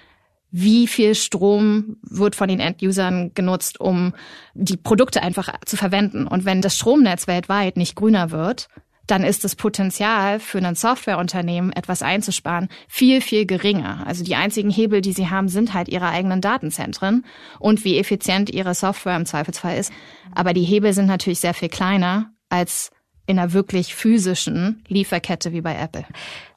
wie 0.50 0.86
viel 0.86 1.14
Strom 1.14 1.96
wird 2.02 2.34
von 2.34 2.48
den 2.48 2.60
Endusern 2.60 3.32
genutzt, 3.34 3.80
um 3.80 4.14
die 4.54 4.76
Produkte 4.76 5.22
einfach 5.22 5.52
zu 5.64 5.76
verwenden. 5.76 6.26
Und 6.26 6.44
wenn 6.44 6.60
das 6.60 6.76
Stromnetz 6.76 7.26
weltweit 7.26 7.76
nicht 7.76 7.94
grüner 7.94 8.30
wird, 8.30 8.68
dann 9.10 9.24
ist 9.24 9.44
das 9.44 9.56
Potenzial 9.56 10.38
für 10.38 10.58
ein 10.58 10.74
Softwareunternehmen, 10.74 11.72
etwas 11.72 12.02
einzusparen, 12.02 12.68
viel, 12.88 13.20
viel 13.20 13.44
geringer. 13.44 14.06
Also 14.06 14.22
die 14.22 14.36
einzigen 14.36 14.70
Hebel, 14.70 15.00
die 15.00 15.12
sie 15.12 15.28
haben, 15.28 15.48
sind 15.48 15.74
halt 15.74 15.88
ihre 15.88 16.08
eigenen 16.08 16.40
Datenzentren 16.40 17.24
und 17.58 17.84
wie 17.84 17.98
effizient 17.98 18.50
ihre 18.50 18.74
Software 18.74 19.16
im 19.16 19.26
Zweifelsfall 19.26 19.78
ist. 19.78 19.92
Aber 20.32 20.52
die 20.52 20.62
Hebel 20.62 20.92
sind 20.92 21.06
natürlich 21.06 21.40
sehr 21.40 21.54
viel 21.54 21.68
kleiner 21.68 22.32
als 22.48 22.90
in 23.26 23.38
einer 23.38 23.52
wirklich 23.52 23.94
physischen 23.94 24.82
Lieferkette 24.88 25.52
wie 25.52 25.60
bei 25.60 25.76
Apple. 25.76 26.04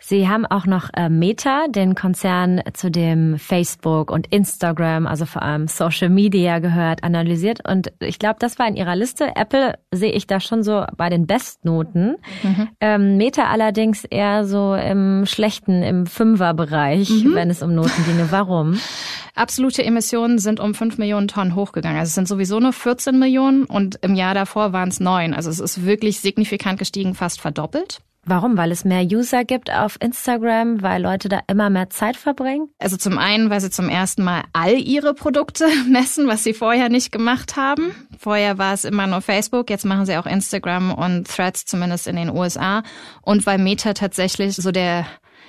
Sie 0.05 0.27
haben 0.27 0.45
auch 0.45 0.65
noch 0.65 0.89
äh, 0.97 1.07
Meta, 1.07 1.67
den 1.69 1.95
Konzern, 1.95 2.61
zu 2.73 2.91
dem 2.91 3.39
Facebook 3.39 4.11
und 4.11 4.27
Instagram, 4.33 5.07
also 5.07 5.25
vor 5.25 5.43
allem 5.43 5.69
Social 5.69 6.09
Media 6.09 6.59
gehört, 6.59 7.05
analysiert. 7.05 7.65
Und 7.65 7.93
ich 8.01 8.19
glaube, 8.19 8.35
das 8.39 8.59
war 8.59 8.67
in 8.67 8.75
Ihrer 8.75 8.97
Liste. 8.97 9.33
Apple 9.37 9.75
sehe 9.91 10.11
ich 10.11 10.27
da 10.27 10.41
schon 10.41 10.61
so 10.61 10.83
bei 10.97 11.09
den 11.09 11.25
Bestnoten. 11.25 12.17
Mhm. 12.43 12.67
Ähm, 12.81 13.15
Meta 13.15 13.45
allerdings 13.45 14.03
eher 14.03 14.43
so 14.43 14.75
im 14.75 15.25
schlechten, 15.25 15.83
im 15.83 16.05
Fünferbereich, 16.05 17.09
mhm. 17.09 17.35
wenn 17.35 17.49
es 17.49 17.63
um 17.63 17.73
Noten 17.73 18.03
ginge. 18.03 18.29
Warum? 18.29 18.77
Absolute 19.35 19.85
Emissionen 19.85 20.37
sind 20.37 20.59
um 20.59 20.73
fünf 20.73 20.97
Millionen 20.97 21.29
Tonnen 21.29 21.55
hochgegangen. 21.55 21.97
Also 21.97 22.09
es 22.09 22.15
sind 22.15 22.27
sowieso 22.27 22.59
nur 22.59 22.73
14 22.73 23.17
Millionen 23.17 23.63
und 23.63 23.99
im 24.01 24.15
Jahr 24.15 24.33
davor 24.33 24.73
waren 24.73 24.89
es 24.89 24.99
neun. 24.99 25.33
Also 25.33 25.49
es 25.49 25.61
ist 25.61 25.85
wirklich 25.85 26.19
signifikant 26.19 26.77
gestiegen, 26.77 27.15
fast 27.15 27.39
verdoppelt. 27.39 28.01
Warum? 28.25 28.55
Weil 28.57 28.71
es 28.71 28.85
mehr 28.85 29.03
User 29.03 29.43
gibt 29.43 29.69
auf 29.71 29.97
Instagram, 29.99 30.81
weil 30.81 31.01
Leute 31.01 31.27
da 31.27 31.41
immer 31.47 31.69
mehr 31.69 31.89
Zeit 31.89 32.15
verbringen? 32.15 32.69
Also 32.79 32.95
zum 32.95 33.17
einen, 33.17 33.49
weil 33.49 33.59
sie 33.59 33.69
zum 33.69 33.89
ersten 33.89 34.23
Mal 34.23 34.43
all 34.53 34.73
ihre 34.73 35.13
Produkte 35.13 35.67
messen, 35.89 36.27
was 36.27 36.43
sie 36.43 36.53
vorher 36.53 36.89
nicht 36.89 37.11
gemacht 37.11 37.57
haben. 37.57 37.93
Vorher 38.17 38.57
war 38.57 38.73
es 38.73 38.85
immer 38.85 39.07
nur 39.07 39.21
Facebook, 39.21 39.69
jetzt 39.69 39.85
machen 39.85 40.05
sie 40.05 40.17
auch 40.17 40.25
Instagram 40.25 40.93
und 40.93 41.27
Threads 41.27 41.65
zumindest 41.65 42.07
in 42.07 42.15
den 42.15 42.29
USA. 42.29 42.83
Und 43.21 43.45
weil 43.45 43.57
Meta 43.57 43.93
tatsächlich 43.93 44.55
so 44.55 44.71
der 44.71 45.05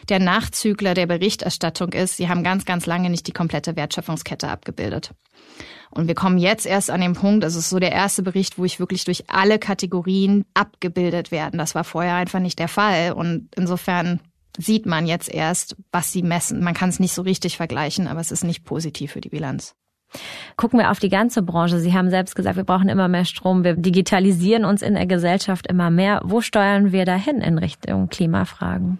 der 0.09 0.19
Nachzügler 0.19 0.95
der 0.95 1.07
Berichterstattung 1.07 1.93
ist, 1.93 2.17
sie 2.17 2.29
haben 2.29 2.45
ganz, 2.45 2.65
ganz 2.65 2.87
lange 2.87 3.11
nicht 3.11 3.27
die 3.27 3.33
komplette 3.33 3.77
Wertschöpfungskette 3.77 4.49
abgebildet. 4.49 5.11
Und 5.91 6.09
wir 6.09 6.15
kommen 6.15 6.39
jetzt 6.39 6.67
erst 6.67 6.91
an 6.91 7.01
den 7.01 7.13
Punkt, 7.13 7.45
das 7.45 7.55
ist 7.55 7.71
so 7.71 7.79
der 7.79 7.93
erste 7.93 8.23
Bericht, 8.23 8.59
wo 8.59 8.65
ich 8.65 8.81
wirklich 8.81 9.05
durch 9.05 9.31
alle 9.31 9.59
Kategorien 9.59 10.45
abgebildet 10.53 11.31
werden. 11.31 11.59
Das 11.59 11.75
war 11.75 11.85
vorher 11.85 12.17
einfach 12.17 12.41
nicht 12.41 12.59
der 12.59 12.69
Fall. 12.69 13.13
Und 13.13 13.49
insofern 13.55 14.21
sieht 14.59 14.87
man 14.87 15.07
jetzt 15.07 15.33
erst, 15.33 15.77
was 15.93 16.11
sie 16.11 16.23
messen. 16.23 16.63
Man 16.63 16.75
kann 16.75 16.89
es 16.89 17.01
nicht 17.01 17.15
so 17.15 17.23
richtig 17.23 17.57
vergleichen, 17.57 18.09
aber 18.09 18.21
es 18.21 18.33
ist 18.33 18.45
nicht 18.45 18.65
positiv 18.65 19.13
für 19.13 19.21
die 19.21 19.29
Bilanz. 19.29 19.75
Gucken 20.57 20.79
wir 20.79 20.91
auf 20.91 20.99
die 20.99 21.09
ganze 21.09 21.43
Branche. 21.43 21.81
Sie 21.81 21.93
haben 21.93 22.11
selbst 22.11 22.37
gesagt, 22.37 22.57
wir 22.57 22.65
brauchen 22.65 22.89
immer 22.89 23.09
mehr 23.09 23.25
Strom. 23.25 23.65
Wir 23.65 23.75
digitalisieren 23.75 24.65
uns 24.65 24.83
in 24.83 24.95
der 24.95 25.07
Gesellschaft 25.07 25.67
immer 25.67 25.91
mehr. 25.91 26.21
Wo 26.25 26.41
steuern 26.41 26.93
wir 26.93 27.05
dahin 27.05 27.41
in 27.41 27.59
Richtung 27.59 28.09
Klimafragen? 28.09 28.99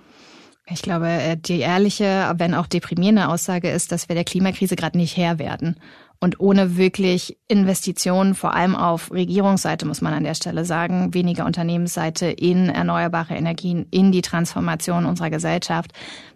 Ich 0.67 0.81
glaube, 0.81 1.09
äh, 1.09 1.37
die 1.37 1.61
ehrliche, 1.61 2.33
wenn 2.37 2.55
auch 2.55 2.67
deprimierende 2.67 3.29
Aussage 3.29 3.71
ist, 3.71 3.93
dass 3.93 4.09
wir 4.09 4.17
der 4.17 4.25
Klimakrise 4.25 4.77
gerade 4.77 4.97
nicht 4.97 5.17
Herr 5.17 5.39
werden. 5.39 5.77
und 6.21 6.41
ohne 6.41 6.79
wirklich 6.79 7.37
Investitionen, 7.49 8.35
vor 8.35 8.55
allem 8.55 8.75
auf 8.75 9.13
Regierungsseite, 9.13 9.85
muss 9.85 10.01
man 10.01 10.15
an 10.15 10.25
der 10.25 10.35
Stelle 10.35 10.65
sagen, 10.65 11.13
weniger 11.13 11.45
Unternehmensseite 11.45 12.27
in 12.27 12.71
erneuerbare 12.71 13.35
Energien, 13.35 13.87
in 13.91 14.11
die 14.11 14.23
Transformation 14.23 15.05
unserer 15.05 15.29
Gesellschaft, 15.29 15.93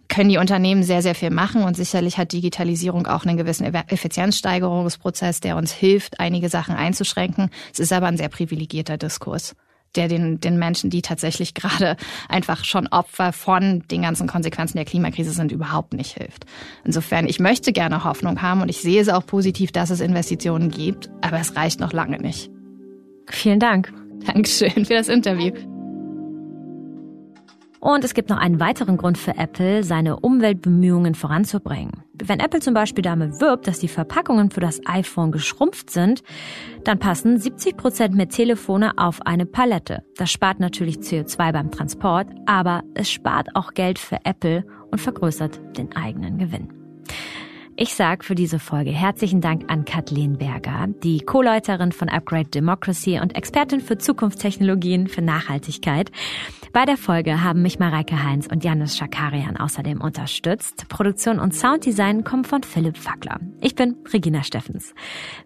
können 0.09 0.29
die 0.29 0.37
Unternehmen 0.37 0.83
sehr, 0.83 1.01
sehr 1.01 1.15
viel 1.15 1.31
machen 1.31 1.63
und 1.63 1.75
sicherlich 1.75 2.19
hat 2.19 2.33
Digitalisierung 2.33 3.07
auch 3.07 3.25
einen 3.25 3.39
gewissen 3.39 3.65
Effizienzsteigerungsprozess, 3.65 5.41
der 5.41 5.57
uns 5.57 5.73
hilft, 5.73 6.21
einige 6.21 6.51
Sachen 6.51 6.75
einzuschränken. 6.75 7.49
Es 7.73 7.79
ist 7.79 7.93
aber 7.93 8.09
ein 8.09 8.19
sehr 8.19 8.29
privilegierter 8.29 8.99
Diskurs 8.99 9.55
der 9.99 10.09
den, 10.09 10.41
den 10.41 10.59
Menschen, 10.59 10.89
die 10.89 11.03
tatsächlich 11.03 11.55
gerade 11.55 11.97
einfach 12.29 12.65
schon 12.65 12.87
Opfer 12.87 13.33
von 13.33 13.83
den 13.91 14.03
ganzen 14.03 14.27
Konsequenzen 14.27 14.77
der 14.77 14.87
Klimakrise 14.87 15.33
sind, 15.33 15.53
überhaupt 15.53 15.93
nicht 15.93 16.17
hilft. 16.17 16.47
Insofern, 16.85 17.27
ich 17.27 17.41
möchte 17.41 17.73
gerne 17.73 18.05
Hoffnung 18.05 18.41
haben 18.41 18.63
und 18.63 18.69
ich 18.69 18.81
sehe 18.81 19.01
es 19.01 19.09
auch 19.09 19.27
positiv, 19.27 19.73
dass 19.73 19.91
es 19.91 20.01
Investitionen 20.01 20.71
gibt, 20.71 21.11
aber 21.21 21.39
es 21.41 21.57
reicht 21.57 21.81
noch 21.81 21.93
lange 21.93 22.19
nicht. 22.19 22.51
Vielen 23.29 23.61
Dank. 23.61 23.93
Dankeschön 24.25 24.85
für 24.85 24.95
das 24.95 25.09
Interview. 25.09 25.53
Und 27.81 28.05
es 28.05 28.15
gibt 28.15 28.31
noch 28.31 28.39
einen 28.39 28.59
weiteren 28.59 28.97
Grund 28.97 29.19
für 29.19 29.37
Apple, 29.37 29.85
seine 29.85 30.19
Umweltbemühungen 30.19 31.15
voranzubringen. 31.15 32.08
Wenn 32.25 32.41
Apple 32.41 32.61
zum 32.61 32.75
Beispiel 32.75 33.03
damit 33.03 33.41
wirbt, 33.41 33.67
dass 33.67 33.79
die 33.79 33.89
Verpackungen 33.89 34.51
für 34.51 34.61
das 34.61 34.81
iPhone 34.87 35.31
geschrumpft 35.33 35.91
sind, 35.91 36.23
dann 36.85 36.99
passen 36.99 37.39
70 37.39 37.77
Prozent 37.77 38.15
mehr 38.15 38.29
Telefone 38.29 38.99
auf 38.99 39.25
eine 39.25 39.47
Palette. 39.47 40.05
Das 40.17 40.31
spart 40.31 40.59
natürlich 40.59 40.99
CO2 40.99 41.53
beim 41.53 41.71
Transport, 41.71 42.29
aber 42.47 42.83
es 42.95 43.11
spart 43.11 43.55
auch 43.55 43.73
Geld 43.75 43.99
für 43.99 44.19
Apple 44.25 44.65
und 44.91 45.01
vergrößert 45.01 45.61
den 45.77 45.95
eigenen 45.95 46.39
Gewinn. 46.39 46.73
Ich 47.81 47.95
sage 47.95 48.25
für 48.25 48.35
diese 48.35 48.59
Folge 48.59 48.91
herzlichen 48.91 49.41
Dank 49.41 49.71
an 49.71 49.85
Kathleen 49.85 50.37
Berger, 50.37 50.89
die 51.05 51.21
Co-Leiterin 51.21 51.93
von 51.93 52.09
Upgrade 52.09 52.49
Democracy 52.49 53.21
und 53.21 53.37
Expertin 53.37 53.81
für 53.81 53.99
Zukunftstechnologien 53.99 55.07
für 55.07 55.23
Nachhaltigkeit. 55.23 56.11
Bei 56.73 56.85
der 56.85 56.97
Folge 56.97 57.43
haben 57.43 57.63
mich 57.63 57.79
Mareike 57.79 58.23
Heinz 58.23 58.47
und 58.47 58.63
Janis 58.63 58.97
Schakarian 58.97 59.57
außerdem 59.57 60.01
unterstützt. 60.01 60.89
Produktion 60.89 61.39
und 61.39 61.55
Sounddesign 61.55 62.25
kommen 62.25 62.45
von 62.45 62.63
Philipp 62.63 62.99
Fackler. 62.99 63.41
Ich 63.61 63.75
bin 63.75 63.97
Regina 64.13 64.43
Steffens. 64.43 64.95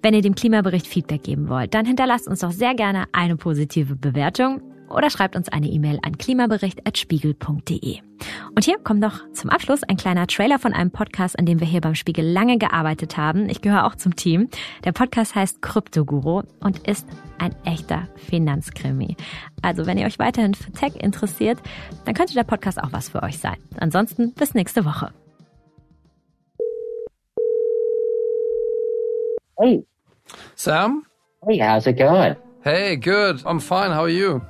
Wenn 0.03 0.15
ihr 0.15 0.23
dem 0.23 0.35
Klimabericht 0.35 0.87
Feedback 0.87 1.23
geben 1.23 1.49
wollt, 1.49 1.75
dann 1.75 1.87
hinterlasst 1.87 2.27
uns 2.27 2.41
doch 2.41 2.51
sehr 2.51 2.75
gerne 2.75 3.05
eine 3.13 3.37
positive 3.37 3.95
Bewertung 3.95 4.61
oder 4.92 5.11
schreibt 5.11 5.37
uns 5.37 5.48
eine 5.48 5.68
E-Mail 5.68 5.98
an 6.02 6.18
klimabericht.spiegel.de. 6.18 7.98
Und 8.55 8.64
hier 8.64 8.78
kommt 8.78 9.00
noch 9.00 9.20
zum 9.33 9.50
Abschluss 9.50 9.83
ein 9.83 9.96
kleiner 9.96 10.26
Trailer 10.26 10.59
von 10.59 10.72
einem 10.72 10.90
Podcast, 10.90 11.38
an 11.38 11.46
dem 11.46 11.61
wir 11.61 11.66
hier 11.66 11.81
beim 11.81 11.94
Spiegel 11.94 12.24
lange 12.24 12.59
gearbeitet 12.59 13.16
haben. 13.16 13.48
Ich 13.48 13.61
gehöre 13.62 13.87
auch 13.87 13.94
zum 13.94 14.16
Team. 14.16 14.48
Der 14.85 14.92
Podcast 14.92 15.35
heißt 15.35 15.62
Kryptoguru 15.62 16.42
und 16.61 16.87
ist 16.87 17.07
ein 17.38 17.55
echter 17.64 18.09
Finanzkrimi. 18.16 19.16
Also 19.62 19.87
wenn 19.87 19.98
ihr 19.98 20.07
euch 20.07 20.18
weiterhin 20.18 20.55
für 20.55 20.72
Tech 20.72 20.94
interessiert, 20.96 21.59
dann 22.05 22.14
könnte 22.14 22.35
der 22.35 22.44
Podcast 22.44 22.83
auch 22.83 22.92
was 22.92 23.09
für 23.09 23.22
euch 23.22 23.38
sein. 23.38 23.57
Ansonsten 23.78 24.33
bis 24.35 24.55
nächste 24.55 24.85
Woche. 24.85 25.12
Hey. 29.59 29.87
Sam? 30.55 31.07
Hey, 31.44 31.59
how's 31.59 31.87
it 31.87 31.96
going? 31.96 32.37
Hey, 32.62 32.96
good. 32.96 33.44
I'm 33.44 33.61
fine. 33.61 33.92
How 33.92 34.02
are 34.02 34.09
you? 34.09 34.40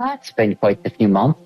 It's 0.00 0.32
been 0.32 0.56
quite 0.56 0.78
a 0.86 0.90
few 0.90 1.08
months. 1.08 1.40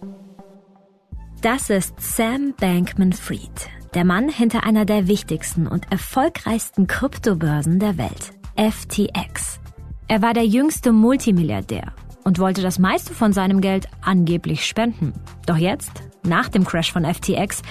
Das 1.41 1.71
ist 1.71 1.95
Sam 1.99 2.55
Bankman-Fried, 2.61 3.69
der 3.95 4.05
Mann 4.05 4.29
hinter 4.29 4.65
einer 4.65 4.85
der 4.85 5.09
wichtigsten 5.09 5.67
und 5.67 5.91
erfolgreichsten 5.91 6.87
Kryptobörsen 6.87 7.81
der 7.81 7.97
Welt, 7.99 8.33
FTX. 8.57 9.59
Er 10.07 10.23
war 10.23 10.35
der 10.35 10.45
jüngste 10.45 10.93
Multimilliardär 10.93 11.93
und 12.25 12.39
wollte 12.39 12.61
das 12.61 12.79
meiste 12.79 13.15
von 13.15 13.33
seinem 13.33 13.61
Geld 13.61 13.89
angeblich 14.03 14.67
spenden. 14.67 15.15
Doch 15.47 15.57
jetzt, 15.57 16.03
nach 16.23 16.49
dem 16.49 16.65
Crash 16.65 16.93
von 16.93 17.05
FTX, 17.05 17.63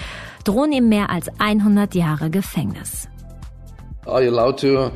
drohen 0.44 0.72
ihm 0.72 0.88
mehr 0.88 1.10
als 1.10 1.30
100 1.38 1.94
Jahre 1.94 2.28
Gefängnis. 2.28 3.08
Are 4.04 4.22
you 4.22 4.30
allowed 4.30 4.58
to 4.58 4.90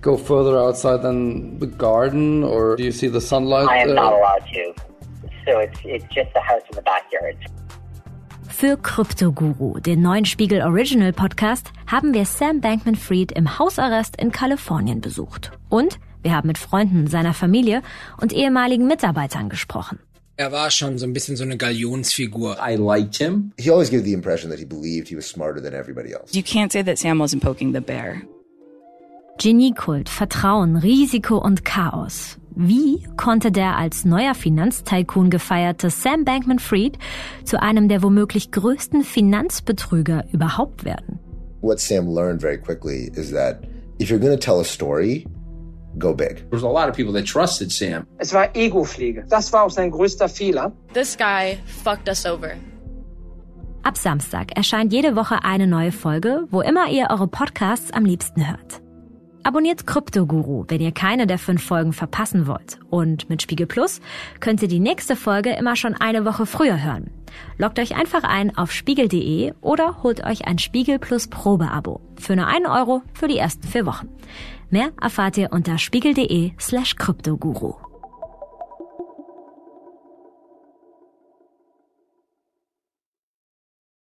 go 0.00 0.16
further 0.16 0.60
outside 0.60 1.02
than 1.02 1.58
the 1.60 1.66
garden 1.66 2.44
or 2.44 2.76
do 2.76 2.84
you 2.84 2.92
see 2.92 3.08
the 3.08 3.20
sunlight? 3.20 3.68
I 3.68 3.82
am 3.82 3.94
not 3.94 4.12
allowed 4.12 4.44
to. 4.52 4.93
So 5.46 5.60
it's, 5.60 5.78
it's 5.84 6.04
just 6.14 6.34
a 6.36 6.40
house 6.40 6.62
in 6.70 6.76
the 6.76 6.82
backyard. 6.82 7.36
Für 8.48 8.76
Kryptoguru, 8.76 9.80
den 9.80 10.00
neuen 10.00 10.24
Spiegel 10.24 10.62
Original 10.62 11.12
Podcast, 11.12 11.72
haben 11.86 12.14
wir 12.14 12.24
Sam 12.24 12.60
Bankman-Fried 12.60 13.32
im 13.32 13.58
Hausarrest 13.58 14.16
in 14.16 14.30
Kalifornien 14.30 15.00
besucht. 15.00 15.50
Und 15.68 15.98
wir 16.22 16.34
haben 16.34 16.46
mit 16.46 16.56
Freunden 16.58 17.08
seiner 17.08 17.34
Familie 17.34 17.82
und 18.20 18.32
ehemaligen 18.32 18.86
Mitarbeitern 18.86 19.48
gesprochen. 19.48 19.98
Er 20.36 20.50
war 20.50 20.70
schon 20.70 20.98
so 20.98 21.06
ein 21.06 21.12
bisschen 21.12 21.36
so 21.36 21.44
eine 21.44 21.56
Galionsfigur. 21.56 22.56
I 22.60 22.76
liked 22.76 23.16
him. 23.16 23.52
He 23.58 23.70
always 23.70 23.90
gave 23.90 24.04
the 24.04 24.12
impression 24.12 24.50
that 24.50 24.58
he 24.58 24.64
believed 24.64 25.08
he 25.08 25.16
was 25.16 25.28
smarter 25.28 25.60
than 25.60 25.74
everybody 25.74 26.12
else. 26.12 26.34
You 26.34 26.42
can't 26.42 26.72
say 26.72 26.82
that 26.82 26.98
Sam 26.98 27.18
wasn't 27.18 27.42
poking 27.42 27.72
the 27.72 27.80
bear. 27.80 28.22
Geniekult, 29.38 30.08
Vertrauen, 30.08 30.76
Risiko 30.76 31.38
und 31.38 31.64
Chaos. 31.64 32.36
Wie 32.56 33.04
konnte 33.16 33.50
der 33.50 33.76
als 33.76 34.04
neuer 34.04 34.34
Finanztycoon 34.34 35.28
gefeierte 35.28 35.90
Sam 35.90 36.24
Bankman-Fried 36.24 36.98
zu 37.44 37.60
einem 37.60 37.88
der 37.88 38.02
womöglich 38.02 38.52
größten 38.52 39.02
Finanzbetrüger 39.02 40.24
überhaupt 40.32 40.84
werden? 40.84 41.18
What 41.62 41.80
Sam 41.80 42.06
learned 42.06 42.40
very 42.40 42.58
quickly 42.58 43.10
is 43.16 43.32
that 43.32 43.64
if 43.98 44.08
you're 44.08 44.20
going 44.20 44.38
to 44.38 44.38
tell 44.38 44.60
a 44.60 44.64
story, 44.64 45.26
go 45.98 46.14
big. 46.14 46.48
There's 46.50 46.62
a 46.62 46.68
lot 46.68 46.88
of 46.88 46.94
people 46.94 47.12
that 47.14 47.26
trusted 47.26 47.72
Sam. 47.72 48.06
Es 48.18 48.32
war 48.32 48.54
Ego-Pflege. 48.54 49.24
Das 49.28 49.52
war 49.52 49.64
auch 49.64 49.70
sein 49.70 49.90
größter 49.90 50.28
Fehler. 50.28 50.72
This 50.92 51.16
guy 51.16 51.58
fucked 51.82 52.08
us 52.08 52.24
over. 52.24 52.52
Ab 53.82 53.96
Samstag 53.98 54.56
erscheint 54.56 54.92
jede 54.92 55.16
Woche 55.16 55.42
eine 55.42 55.66
neue 55.66 55.90
Folge, 55.90 56.44
wo 56.50 56.60
immer 56.60 56.88
ihr 56.88 57.08
eure 57.10 57.26
Podcasts 57.26 57.90
am 57.90 58.04
liebsten 58.04 58.48
hört. 58.48 58.83
Abonniert 59.46 59.86
Kryptoguru, 59.86 60.64
wenn 60.68 60.80
ihr 60.80 60.90
keine 60.90 61.26
der 61.26 61.38
fünf 61.38 61.62
Folgen 61.62 61.92
verpassen 61.92 62.46
wollt. 62.46 62.78
Und 62.88 63.28
mit 63.28 63.42
Spiegel 63.42 63.66
Plus 63.66 64.00
könnt 64.40 64.62
ihr 64.62 64.68
die 64.68 64.80
nächste 64.80 65.16
Folge 65.16 65.50
immer 65.50 65.76
schon 65.76 65.94
eine 65.94 66.24
Woche 66.24 66.46
früher 66.46 66.82
hören. 66.82 67.10
Loggt 67.58 67.78
euch 67.78 67.94
einfach 67.94 68.24
ein 68.24 68.56
auf 68.56 68.72
spiegel.de 68.72 69.52
oder 69.60 70.02
holt 70.02 70.24
euch 70.24 70.46
ein 70.46 70.58
Spiegel 70.58 70.98
Plus 70.98 71.28
Probeabo 71.28 72.00
für 72.16 72.36
nur 72.36 72.46
einen 72.46 72.66
Euro 72.66 73.02
für 73.12 73.28
die 73.28 73.36
ersten 73.36 73.68
vier 73.68 73.84
Wochen. 73.84 74.08
Mehr 74.70 74.92
erfahrt 75.00 75.36
ihr 75.36 75.52
unter 75.52 75.76
spiegel.de 75.76 76.52
slash 76.58 76.96
Kryptoguru. 76.96 77.74